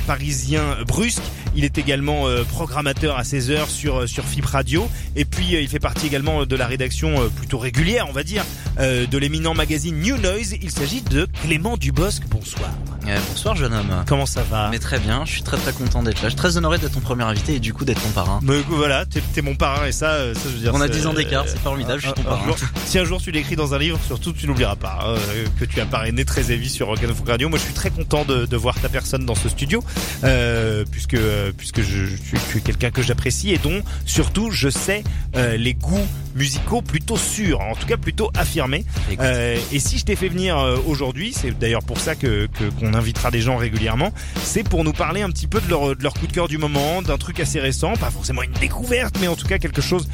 parisien 0.06 0.78
Brusque. 0.86 1.22
Il 1.56 1.64
est 1.66 1.78
également 1.78 2.28
euh, 2.28 2.44
programmateur 2.44 3.18
à 3.18 3.24
16 3.24 3.52
heures 3.52 3.70
sur 3.70 4.02
euh, 4.02 4.08
sur 4.08 4.26
FIP 4.26 4.46
Radio 4.46 4.88
et 5.16 5.26
puis 5.26 5.56
euh, 5.56 5.62
il 5.62 5.68
fait 5.68 5.80
partie 5.80 6.08
également 6.08 6.46
de 6.46 6.56
la 6.56 6.68
rédaction 6.68 7.22
euh, 7.22 7.28
plutôt 7.30 7.58
régulière, 7.58 8.06
on 8.10 8.14
va 8.14 8.24
dire, 8.24 8.44
euh, 8.80 9.06
de 9.08 9.18
l'éminent 9.18 9.54
magazine 9.54 10.00
New 10.00 10.18
Noise. 10.18 10.56
Il 10.62 10.72
s'agit 10.72 11.02
de 11.02 11.28
Clément 11.44 11.78
Dubosc. 11.78 12.24
Bonsoir. 12.30 12.70
Euh, 13.08 13.18
bonsoir 13.30 13.56
jeune 13.56 13.74
homme. 13.74 14.04
Comment 14.08 14.26
ça 14.28 14.44
va? 14.44 14.70
Mais 14.70 14.78
très 14.80 15.00
bien, 15.00 15.24
je 15.26 15.32
suis 15.32 15.42
très 15.42 15.58
très 15.58 15.72
content 15.74 16.04
d'être 16.04 16.18
là. 16.22 16.26
Je 16.26 16.30
suis 16.30 16.36
très 16.38 16.58
honoré 16.58 16.78
d'être 16.78 16.92
ton 16.94 17.00
premier 17.00 17.24
invité 17.24 17.56
et 17.56 17.60
du 17.60 17.74
coup 17.74 17.84
d'être 17.86 18.02
ton 18.02 18.10
parrain. 18.10 18.40
Mais 18.44 18.60
voilà, 18.70 19.06
t'es 19.06 19.42
mon 19.42 19.56
parrain 19.56 19.88
et 19.88 19.92
ça, 19.92 20.34
ça 20.36 20.42
je 20.46 20.50
veux 20.50 20.60
dire. 20.60 20.72
On 20.76 20.82
a 20.82 20.86
c'est- 20.88 20.94
10 20.94 21.08
ans 21.08 21.14
d'écart, 21.14 21.46
c'est 21.48 21.58
formidable, 21.60 22.00
je 22.02 22.06
suis 22.08 22.14
ton 22.14 22.22
un- 22.22 22.26
parrain. 22.26 22.46
jour- 22.46 22.58
si 22.86 23.00
un 23.00 23.06
jour 23.06 23.20
tu 23.22 23.32
l'écris 23.32 23.56
dans 23.56 23.74
un 23.74 23.80
livre, 23.80 24.00
surtout 24.06 24.34
tu 24.34 24.46
n'oublieras 24.48 24.76
pas 24.76 25.00
euh, 25.08 25.46
que 25.60 25.66
tu 25.66 25.82
as 25.82 25.86
parrainé 25.86 26.24
très 26.26 26.52
heavy 26.52 26.70
sur 26.70 26.88
Rock'n'Folk 26.88 27.28
Radio. 27.28 27.50
Moi 27.50 27.58
je 27.58 27.64
suis 27.64 27.74
très 27.74 27.90
content 27.90 28.26
de, 28.26 28.46
de 28.46 28.58
voir 28.58 28.80
ta 28.80 28.90
personne 28.90 29.26
dans 29.26 29.36
ce 29.36 29.50
studio, 29.50 29.84
euh, 30.24 30.84
puisque 30.92 31.16
euh, 31.40 31.52
puisque 31.56 31.82
je, 31.82 32.06
je 32.06 32.16
suis, 32.16 32.38
tu 32.52 32.58
es 32.58 32.62
quelqu'un 32.62 32.92
que 32.92 33.02
j'apprécie 33.02 33.52
et 33.52 33.58
dont 33.58 33.82
surtout 34.06 34.52
je 34.52 34.70
sais 34.70 35.04
euh, 35.36 35.58
les 35.58 35.74
goûts 35.74 36.08
musicaux 36.36 36.82
plutôt 36.82 37.18
sûrs, 37.18 37.60
en 37.62 37.74
tout 37.76 37.88
cas 37.88 37.98
plutôt 37.98 38.32
affirmés. 38.38 38.86
Euh, 39.20 39.58
et 39.72 39.80
si 39.80 39.98
je 39.98 40.06
t'ai 40.06 40.16
fait 40.16 40.30
venir 40.30 40.58
aujourd'hui, 40.88 41.34
c'est 41.34 41.58
d'ailleurs 41.58 41.84
pour 41.84 42.00
ça 42.00 42.16
que 42.16 42.48
qu'on 42.80 42.94
invitera 42.94 43.32
des 43.32 43.42
gens 43.42 43.58
régulièrement, 43.58 44.14
c'est 44.44 44.64
pour 44.64 44.84
nous 44.84 44.94
parler 44.94 45.22
un 45.22 45.30
petit 45.32 45.48
peu 45.48 45.60
de 45.60 45.70
leur, 45.70 45.96
de 45.96 46.04
leur 46.04 46.14
coup 46.14 46.28
de 46.28 46.32
cœur 46.32 46.48
du 46.48 46.58
moment, 46.58 47.02
d'un 47.02 47.18
truc 47.18 47.40
assez 47.40 47.60
récent, 47.60 47.94
pas 47.94 48.12
forcément 48.12 48.44
une 48.44 48.52
découverte, 48.54 49.16
mais 49.20 49.28
en 49.28 49.36
tout 49.36 49.48
cas 49.48 49.58
quelque 49.58 49.82
chose 49.82 50.08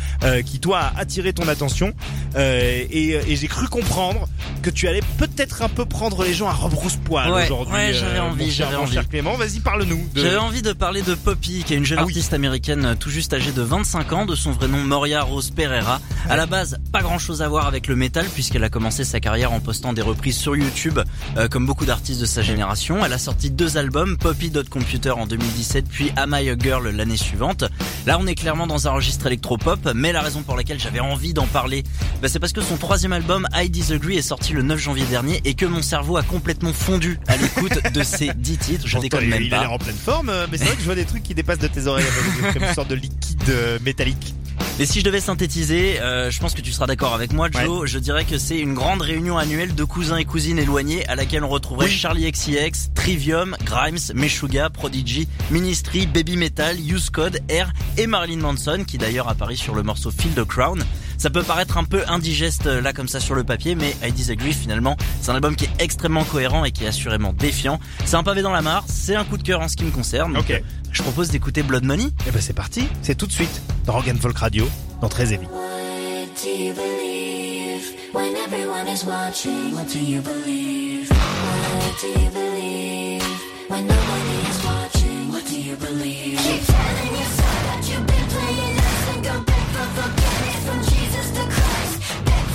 qui 0.45 0.59
toi 0.59 0.79
a 0.79 0.99
attiré 0.99 1.33
ton 1.33 1.47
attention. 1.47 1.93
Et 2.37 3.11
et 3.27 3.35
j'ai 3.35 3.47
cru 3.47 3.67
comprendre 3.67 4.27
que 4.61 4.69
tu 4.69 4.87
allais 4.87 5.01
peut-être 5.17 5.61
un 5.61 5.69
peu 5.69 5.85
prendre 5.85 6.23
les 6.23 6.33
gens 6.33 6.47
à 6.47 6.53
rebrousse-poil 6.53 7.31
Ouais, 7.31 7.45
aujourd'hui. 7.45 7.73
ouais, 7.73 7.93
j'avais 7.93 8.19
envie, 8.19 8.51
j'avais 8.51 8.75
envie. 8.75 8.93
cher 8.93 9.07
Clément, 9.09 9.35
vas-y 9.35 9.59
parle-nous. 9.59 10.07
de- 10.13 10.21
J'avais 10.21 10.37
envie 10.37 10.61
de 10.61 10.73
parler 10.73 11.01
de 11.01 11.14
Poppy, 11.17 11.63
qui 11.63 11.73
est 11.73 11.77
une 11.77 11.85
jeune 11.85 11.99
Ah 11.99 12.05
oui. 12.05 12.11
artiste 12.13 12.33
américaine 12.33 12.95
tout 12.99 13.09
juste 13.09 13.33
âgée 13.33 13.51
de 13.51 13.61
25 13.61 14.13
ans, 14.13 14.25
de 14.25 14.35
son 14.35 14.51
vrai 14.51 14.67
nom 14.67 14.77
Moria 14.83 15.21
Rose 15.23 15.51
Pereira. 15.51 15.99
À 16.29 16.35
la 16.35 16.45
base, 16.45 16.77
pas 16.91 17.01
grand 17.01 17.19
chose 17.19 17.41
à 17.41 17.47
voir 17.47 17.67
avec 17.67 17.87
le 17.87 17.95
métal, 17.95 18.25
puisqu'elle 18.33 18.63
a 18.63 18.69
commencé 18.69 19.03
sa 19.03 19.19
carrière 19.19 19.51
en 19.53 19.59
postant 19.59 19.93
des 19.93 20.01
reprises 20.01 20.37
sur 20.37 20.55
YouTube, 20.55 20.99
euh, 21.37 21.47
comme 21.47 21.65
beaucoup 21.65 21.85
d'artistes 21.85 22.21
de 22.21 22.25
sa 22.25 22.41
génération. 22.41 23.05
Elle 23.05 23.13
a 23.13 23.17
sorti 23.17 23.49
deux 23.51 23.77
albums, 23.77 24.17
Poppy 24.17 24.49
Dot 24.49 24.69
Computer 24.69 25.11
en 25.11 25.25
2017, 25.27 25.85
puis 25.89 26.11
Am 26.15 26.35
I 26.39 26.49
a 26.49 26.55
Girl 26.57 26.87
l'année 26.89 27.17
suivante. 27.17 27.63
Là, 28.05 28.17
on 28.19 28.27
est 28.27 28.35
clairement 28.35 28.67
dans 28.67 28.87
un 28.87 28.91
registre 28.91 29.27
électropop, 29.27 29.89
mais 29.95 30.11
la 30.11 30.21
raison 30.21 30.41
pour 30.43 30.55
laquelle 30.57 30.79
j'avais 30.79 30.99
envie 30.99 31.33
d'en 31.33 31.47
parler, 31.47 31.83
bah, 32.21 32.27
c'est 32.27 32.39
parce 32.39 32.53
que 32.53 32.61
son 32.61 32.77
troisième 32.77 33.13
album, 33.13 33.47
I 33.53 33.69
Disagree, 33.69 34.17
est 34.17 34.21
sorti 34.21 34.53
le 34.53 34.61
9 34.61 34.79
janvier 34.79 35.05
dernier, 35.05 35.41
et 35.45 35.53
que 35.53 35.65
mon 35.65 35.81
cerveau 35.81 36.17
a 36.17 36.23
complètement 36.23 36.73
fondu 36.73 37.19
à 37.27 37.37
l'écoute 37.37 37.91
de 37.93 38.03
ces 38.03 38.31
10 38.35 38.57
titres. 38.57 38.87
Je 38.87 38.97
déconne 38.99 39.27
même 39.27 39.43
il 39.43 39.53
a 39.53 39.57
pas. 39.57 39.63
l'air 39.63 39.71
en 39.73 39.77
pleine 39.77 39.95
forme, 39.95 40.31
mais 40.51 40.57
c'est 40.57 40.65
vrai 40.65 40.75
que 40.75 40.81
je 40.81 40.85
vois 40.85 40.95
des 40.95 41.04
trucs 41.05 41.23
qui 41.23 41.33
dépassent 41.35 41.59
de 41.59 41.67
tes 41.67 41.87
oreilles, 41.87 42.05
comme 42.53 42.63
une 42.63 42.73
sorte 42.73 42.89
de 42.89 42.95
liquide 42.95 43.49
euh, 43.49 43.79
métallique. 43.83 44.33
Mais 44.79 44.85
si 44.85 44.99
je 44.99 45.05
devais 45.05 45.21
synthétiser, 45.21 46.01
euh, 46.01 46.29
je 46.31 46.39
pense 46.39 46.53
que 46.53 46.61
tu 46.61 46.71
seras 46.71 46.85
d'accord 46.85 47.13
avec 47.13 47.31
moi, 47.31 47.47
Joe. 47.49 47.87
Je 47.89 47.97
dirais 47.97 48.25
que 48.25 48.37
c'est 48.37 48.59
une 48.59 48.73
grande 48.73 49.01
réunion 49.01 49.37
annuelle 49.37 49.73
de 49.73 49.83
cousins 49.85 50.17
et 50.17 50.25
cousines 50.25 50.59
éloignés 50.59 51.07
à 51.07 51.15
laquelle 51.15 51.43
on 51.45 51.49
retrouverait 51.49 51.85
Oui. 51.87 51.91
Charlie 51.91 52.29
XCX, 52.29 52.91
Trivium, 52.93 53.55
Grimes, 53.63 53.97
Meshuga, 54.13 54.69
Prodigy, 54.69 55.29
Ministry, 55.49 56.05
Baby 56.07 56.35
Metal, 56.35 56.77
Use 56.77 57.09
Code, 57.09 57.39
Air 57.47 57.71
et 57.97 58.05
Marilyn 58.07 58.41
Manson, 58.41 58.83
qui 58.85 58.97
d'ailleurs 58.97 59.29
apparaît 59.29 59.55
sur 59.55 59.75
le 59.75 59.83
morceau 59.83 60.11
Feel 60.11 60.31
the 60.33 60.43
Crown. 60.43 60.83
Ça 61.17 61.29
peut 61.29 61.43
paraître 61.43 61.77
un 61.77 61.83
peu 61.83 62.03
indigeste 62.07 62.67
euh, 62.67 62.81
là 62.81 62.93
comme 62.93 63.07
ça 63.07 63.19
sur 63.19 63.35
le 63.35 63.43
papier, 63.43 63.75
mais 63.75 63.95
I 64.03 64.11
Disagree 64.11 64.53
finalement, 64.53 64.97
c'est 65.21 65.31
un 65.31 65.35
album 65.35 65.55
qui 65.55 65.65
est 65.65 65.71
extrêmement 65.79 66.23
cohérent 66.23 66.65
et 66.65 66.71
qui 66.71 66.83
est 66.83 66.87
assurément 66.87 67.33
défiant. 67.33 67.79
C'est 68.05 68.15
un 68.15 68.23
pavé 68.23 68.41
dans 68.41 68.51
la 68.51 68.61
mare, 68.61 68.83
c'est 68.87 69.15
un 69.15 69.23
coup 69.23 69.37
de 69.37 69.43
cœur 69.43 69.61
en 69.61 69.67
ce 69.67 69.75
qui 69.75 69.83
me 69.85 69.91
concerne. 69.91 70.37
Ok. 70.37 70.61
Je 70.91 71.01
propose 71.03 71.29
d'écouter 71.29 71.63
Blood 71.63 71.83
Money. 71.83 72.05
Et 72.27 72.31
ben 72.31 72.41
c'est 72.41 72.53
parti, 72.53 72.87
c'est 73.01 73.15
tout 73.15 73.27
de 73.27 73.31
suite 73.31 73.61
dans 73.85 73.93
Rock 73.93 74.07
and 74.07 74.17
Folk 74.21 74.37
Radio, 74.37 74.67
dans 75.01 75.09
Très 75.09 75.33
Heavy. 75.33 75.45
What 75.45 76.41
do 76.43 76.49
you 76.49 76.73
believe 76.73 77.93
when 78.13 78.35
everyone 78.35 78.87
is 78.87 79.03
watching? 79.05 79.73
What 79.73 79.87
do 79.91 79.99
you 79.99 80.21
believe? 80.21 81.09
What 81.09 82.01
do 82.01 82.07
you 82.07 82.29
believe 82.29 83.23
when 83.69 83.87
nobody 83.87 84.37
is 84.49 84.63
watching? 84.63 85.31
What 85.31 85.45
do 85.49 85.55
you 85.59 85.75
believe? 85.75 86.37
Keep 86.39 86.65
telling 86.65 87.13
yourself 87.15 87.63
that 87.67 87.89
you've 87.89 88.07
been 88.07 88.27
playing 88.29 88.75
nice 88.75 89.07
and 89.15 89.23
go 89.23 89.33
beg 89.43 89.65
for 89.75 89.87
forgiveness 90.01 90.65
from 90.65 90.79
Jesus 90.83 90.85
the 90.85 90.89
Christ. 90.89 90.95
Beg 90.95 91.04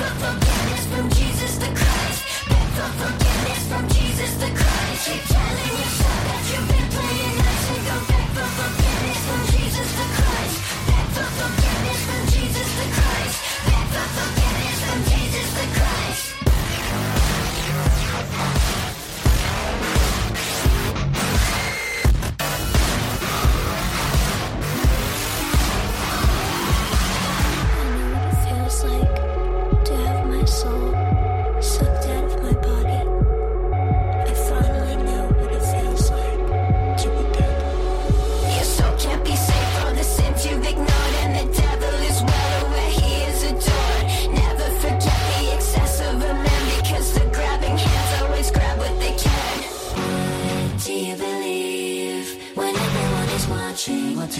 for 0.00 0.14
forgiveness 0.24 0.86
from 0.86 1.10
Jesus 1.10 1.58
the 1.58 1.66
Christ. 1.66 2.22
Forgiveness 3.00 3.62
from 3.68 3.88
Jesus 3.88 4.32
the 4.42 4.50
Christ. 4.58 5.06
Keep 5.06 5.22
telling 5.28 5.76
yourself 5.80 6.20
that 6.28 6.42
you've 6.50 6.68
been 6.68 6.89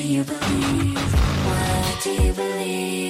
do 0.00 0.06
you 0.06 0.24
believe? 0.24 0.96
What 1.44 2.02
do 2.02 2.10
you 2.10 2.32
believe 2.32 3.09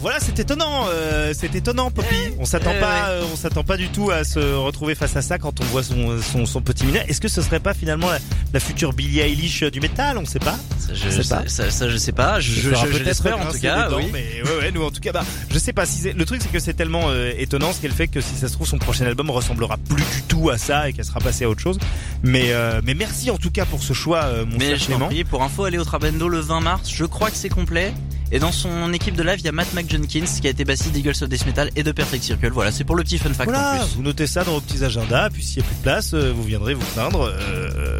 voilà, 0.00 0.18
c'est 0.20 0.38
étonnant, 0.38 0.86
euh, 0.88 1.32
c'est 1.36 1.54
étonnant, 1.54 1.90
Poppy. 1.90 2.16
On 2.38 2.44
s'attend 2.44 2.72
Eh 2.76 2.80
pas, 2.80 3.08
euh, 3.10 3.24
on 3.32 3.36
s'attend 3.36 3.64
pas 3.64 3.76
du 3.76 3.88
tout 3.88 4.10
à 4.10 4.24
se 4.24 4.38
retrouver 4.38 4.94
face 4.94 5.14
à 5.16 5.22
ça 5.22 5.38
quand 5.38 5.60
on 5.60 5.64
voit 5.64 5.82
son 5.82 6.20
son, 6.22 6.46
son 6.46 6.62
petit 6.62 6.84
mineur. 6.86 7.04
Est-ce 7.08 7.20
que 7.20 7.28
ce 7.28 7.42
serait 7.42 7.60
pas 7.60 7.74
finalement 7.74 8.08
la, 8.10 8.18
la 8.52 8.60
future 8.60 8.92
Billie 8.92 9.20
Eilish 9.20 9.62
du 9.64 9.80
métal? 9.80 10.16
On 10.18 10.24
sait 10.24 10.38
pas. 10.38 10.56
Ça, 10.78 10.94
je, 10.94 11.22
sais 11.22 11.34
pas. 11.34 11.42
ça, 11.46 11.70
ça, 11.70 11.88
je 11.88 11.96
sais 11.96 12.12
pas. 12.12 12.40
Je, 12.40 12.52
je, 12.52 12.74
je 12.74 12.86
peut-être 12.86 13.04
l'espère 13.04 13.38
en 13.38 13.52
tout 13.52 13.58
cas. 13.58 13.88
dents, 13.90 13.98
oui. 13.98 14.08
Mais 14.12 14.42
ouais, 14.42 14.56
ouais, 14.58 14.72
nous 14.72 14.82
en 14.82 14.90
tout 14.90 15.00
cas, 15.00 15.12
bah, 15.12 15.24
je 15.50 15.58
sais 15.58 15.72
pas 15.72 15.84
si 15.86 16.12
le 16.12 16.24
truc 16.24 16.40
c'est 16.42 16.50
que 16.50 16.58
c'est 16.60 16.74
tellement 16.74 17.04
euh, 17.08 17.32
étonnant 17.36 17.72
ce 17.72 17.80
qu'elle 17.80 17.92
fait 17.92 18.08
que 18.08 18.20
si 18.20 18.34
ça 18.36 18.48
se 18.48 18.54
trouve 18.54 18.66
son 18.66 18.78
prochain 18.78 19.04
album 19.06 19.30
ressemblera 19.30 19.76
plus 19.76 20.02
du 20.04 20.22
tout 20.28 20.50
à 20.50 20.56
ça 20.58 20.88
et 20.88 20.92
qu'elle 20.92 21.04
sera 21.04 21.20
passée 21.20 21.44
à 21.44 21.50
autre 21.50 21.60
chose. 21.60 21.78
Mais 22.22 22.52
euh, 22.52 22.80
mais 22.84 22.94
merci 22.94 23.30
en 23.30 23.36
tout 23.38 23.50
cas 23.50 23.66
pour 23.66 23.82
ce 23.82 23.92
choix, 23.92 24.24
euh, 24.24 24.44
mon 24.46 24.56
Mais 24.58 24.76
cher 24.76 24.86
Clément. 24.86 25.06
prie, 25.06 25.24
pour 25.24 25.42
info, 25.42 25.64
allez 25.64 25.78
au 25.78 25.84
Trabendo 25.84 26.28
le 26.28 26.40
20 26.40 26.60
mars. 26.60 26.90
Je 26.92 27.04
crois 27.04 27.30
que 27.30 27.36
c'est 27.36 27.48
complet. 27.50 27.92
Et 28.32 28.38
dans 28.38 28.52
son 28.52 28.92
équipe 28.92 29.16
de 29.16 29.22
live, 29.24 29.40
il 29.40 29.44
y 29.44 29.48
a 29.48 29.52
Matt 29.52 29.72
McJenkins 29.74 30.24
qui 30.40 30.46
a 30.46 30.50
été 30.50 30.64
bassiste 30.64 30.92
d'Eagles 30.92 31.10
of 31.22 31.28
Death 31.28 31.46
Metal 31.46 31.70
et 31.74 31.82
de 31.82 31.90
Perfect 31.92 32.22
Circle. 32.22 32.50
Voilà, 32.52 32.70
c'est 32.70 32.84
pour 32.84 32.94
le 32.94 33.02
petit 33.02 33.18
fun 33.18 33.32
fact 33.34 33.50
en 33.50 33.52
Voilà, 33.54 33.78
plus. 33.80 33.96
vous 33.96 34.02
notez 34.02 34.26
ça 34.28 34.44
dans 34.44 34.52
vos 34.52 34.60
petits 34.60 34.84
agendas, 34.84 35.30
puis 35.30 35.42
s'il 35.42 35.62
n'y 35.62 35.66
a 35.66 35.68
plus 35.68 35.76
de 35.76 35.82
place, 35.82 36.14
euh, 36.14 36.32
vous 36.34 36.44
viendrez 36.44 36.74
vous 36.74 36.86
plaindre 36.94 37.22
euh, 37.22 37.98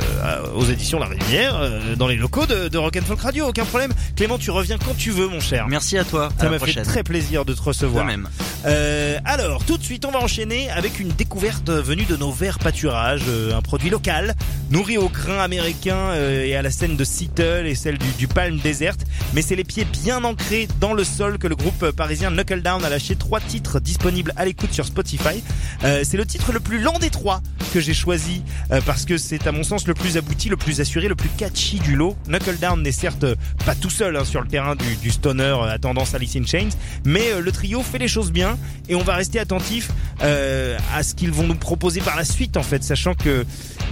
aux 0.55 0.65
éditions 0.65 0.99
La 0.99 1.07
Rivière, 1.07 1.57
euh, 1.57 1.97
dans 1.97 2.07
les 2.09 2.17
locaux 2.17 2.47
de, 2.47 2.69
de 2.69 2.79
Rock'n'Folk 2.79 3.21
Radio, 3.21 3.47
aucun 3.49 3.65
problème. 3.65 3.93
Clément, 4.17 4.39
tu 4.39 4.51
reviens 4.51 4.79
quand 4.79 4.97
tu 4.97 5.11
veux, 5.11 5.29
mon 5.29 5.41
cher. 5.41 5.67
Merci 5.69 5.97
à 5.99 6.05
toi. 6.05 6.31
Ça 6.39 6.49
m'a 6.51 6.59
fait 6.59 6.83
très 6.83 7.03
plaisir 7.03 7.45
de 7.45 7.53
te 7.55 7.59
De 7.59 7.65
recevoir. 7.65 8.05
même. 8.05 8.29
Euh, 8.67 9.19
alors, 9.25 9.65
tout 9.65 9.79
de 9.79 9.83
suite, 9.83 10.05
on 10.05 10.11
va 10.11 10.19
enchaîner 10.21 10.71
avec 10.71 11.01
une 11.01 11.09
découverte 11.09 11.71
venue 11.71 12.05
de 12.05 12.17
nos 12.17 12.31
verts 12.31 12.59
pâturages, 12.59 13.23
euh, 13.29 13.57
un 13.57 13.63
produit 13.63 13.91
local, 13.91 14.35
nourri 14.71 14.99
au 14.99 15.09
grain 15.09 15.39
américain 15.39 15.97
euh, 15.97 16.45
et 16.45 16.55
à 16.57 16.63
la 16.63 16.71
scène 16.71 16.97
de 16.97 17.05
Seattle 17.05 17.67
et 17.67 17.75
celle 17.75 17.99
du, 17.99 18.11
du 18.19 18.29
Palm 18.29 18.59
Desert. 18.59 18.97
Mais 19.35 19.43
c'est 19.43 19.57
les 19.57 19.65
pieds 19.65 19.85
bien 19.87 20.25
ancrés 20.25 20.69
dans 20.81 20.93
le 20.93 21.05
sol 21.05 21.39
que 21.39 21.47
le 21.47 21.57
groupe 21.57 21.91
parisien 21.93 22.31
Knuckle 22.31 22.63
Down 22.63 22.85
a 22.85 22.89
lâché 22.91 23.17
trois 23.17 23.41
titres 23.41 23.81
disponibles 23.81 24.33
à 24.37 24.45
l'écoute 24.45 24.73
sur 24.73 24.85
Spotify. 24.85 25.43
Euh, 25.85 26.03
c'est 26.05 26.17
le 26.17 26.27
titre 26.27 26.53
le 26.53 26.61
plus 26.61 26.81
lent 26.81 26.99
des 27.01 27.11
trois 27.11 27.41
que 27.73 27.81
j'ai 27.81 27.95
choisi 27.95 28.43
euh, 28.73 28.81
parce 28.85 29.05
que 29.05 29.17
c'est 29.17 29.47
à 29.47 29.53
mon 29.53 29.63
sens 29.63 29.87
le 29.87 29.95
plus 29.95 30.10
abouti, 30.17 30.49
le 30.49 30.57
plus 30.57 30.81
assuré, 30.81 31.09
le 31.09 31.15
plus 31.15 31.29
catchy 31.29 31.79
du 31.79 31.97
lot. 31.97 32.17
Knuckle 32.27 32.59
Down 32.59 32.83
n'est 32.83 32.93
certes 32.93 33.27
pas 33.65 33.75
tout 33.75 33.91
seul 33.91 34.17
hein, 34.17 34.25
sur 34.25 34.41
le 34.41 34.49
terrain 34.49 34.77
du, 34.77 35.11
stoner 35.11 35.57
à 35.69 35.79
tendance 35.79 36.15
Alice 36.15 36.37
in 36.37 36.45
Chains, 36.45 36.71
mais 37.05 37.33
euh, 37.33 37.41
le 37.41 37.53
trio 37.53 37.83
fait 37.83 37.99
les 37.99 38.09
choses 38.09 38.33
bien 38.33 38.59
et 38.89 38.95
on 38.95 39.03
va 39.03 39.15
rester 39.15 39.39
attentif 39.39 39.91
euh, 40.23 40.79
à 40.95 41.03
ce 41.03 41.15
qu'ils 41.15 41.33
vont 41.33 41.47
nous 41.47 41.55
proposer 41.55 42.01
par 42.01 42.17
la 42.17 42.25
suite 42.25 42.57
en 42.57 42.63
fait, 42.63 42.83
sachant 42.85 43.15
que 43.15 43.45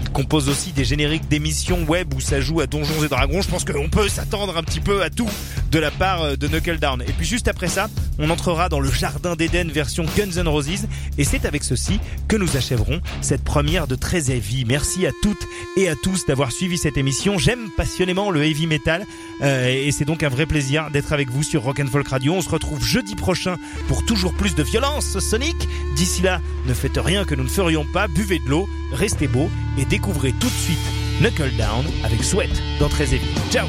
ils 0.02 0.10
composent 0.10 0.48
aussi 0.48 0.72
des 0.72 0.84
génériques 0.84 1.28
d'émissions 1.28 1.82
web 1.84 2.14
où 2.14 2.20
ça 2.20 2.40
joue 2.40 2.60
à 2.60 2.66
Donjons 2.66 3.02
et 3.04 3.08
Dragons. 3.08 3.42
Je 3.42 3.48
pense 3.48 3.64
qu'on 3.64 3.88
peut 3.88 4.08
s'attendre 4.08 4.56
un 4.56 4.62
petit 4.62 4.80
peu 4.80 5.02
à 5.02 5.10
tout 5.10 5.28
de 5.70 5.78
la 5.78 5.90
part 5.90 6.22
euh, 6.22 6.36
de 6.36 6.46
Knuckle 6.48 6.78
Down. 6.78 7.02
Et 7.02 7.12
puis 7.12 7.26
juste 7.26 7.48
après 7.48 7.68
ça, 7.68 7.88
on 8.18 8.30
entrera 8.30 8.68
dans 8.68 8.80
le 8.80 8.90
jardin 8.90 9.36
d'Eden 9.36 9.70
version 9.70 10.04
Guns 10.16 10.40
N' 10.40 10.48
Roses 10.48 10.86
et 11.18 11.24
c'est 11.24 11.44
avec 11.44 11.64
ceci 11.64 12.00
que 12.26 12.36
nous 12.36 12.56
achèverons 12.56 13.00
cette 13.20 13.44
première 13.44 13.86
de 13.86 13.94
très 13.94 14.30
heavy. 14.30 14.64
Merci 14.64 15.06
à 15.06 15.10
toutes 15.22 15.46
et 15.76 15.88
à 15.88 15.94
tous 15.96 16.07
d'avoir 16.26 16.52
suivi 16.52 16.78
cette 16.78 16.96
émission. 16.96 17.38
J'aime 17.38 17.70
passionnément 17.70 18.30
le 18.30 18.44
heavy 18.44 18.66
metal 18.66 19.06
euh, 19.42 19.68
et 19.68 19.92
c'est 19.92 20.04
donc 20.04 20.22
un 20.22 20.28
vrai 20.28 20.46
plaisir 20.46 20.90
d'être 20.90 21.12
avec 21.12 21.30
vous 21.30 21.42
sur 21.42 21.62
Rock'n'Folk 21.62 22.08
Radio. 22.08 22.34
On 22.34 22.40
se 22.40 22.48
retrouve 22.48 22.82
jeudi 22.82 23.14
prochain 23.14 23.56
pour 23.88 24.04
toujours 24.04 24.32
plus 24.32 24.54
de 24.54 24.62
violence 24.62 25.18
sonique. 25.18 25.68
D'ici 25.96 26.22
là, 26.22 26.40
ne 26.66 26.74
faites 26.74 26.98
rien 26.98 27.24
que 27.24 27.34
nous 27.34 27.44
ne 27.44 27.48
ferions 27.48 27.84
pas, 27.84 28.08
buvez 28.08 28.38
de 28.38 28.48
l'eau, 28.48 28.68
restez 28.92 29.28
beau 29.28 29.50
et 29.76 29.84
découvrez 29.84 30.32
tout 30.32 30.48
de 30.48 30.52
suite 30.52 30.78
Knuckle 31.20 31.54
Down 31.56 31.84
avec 32.04 32.24
Sweat 32.24 32.62
dans 32.80 32.88
Très 32.88 33.14
Heavy. 33.14 33.26
Ciao 33.50 33.66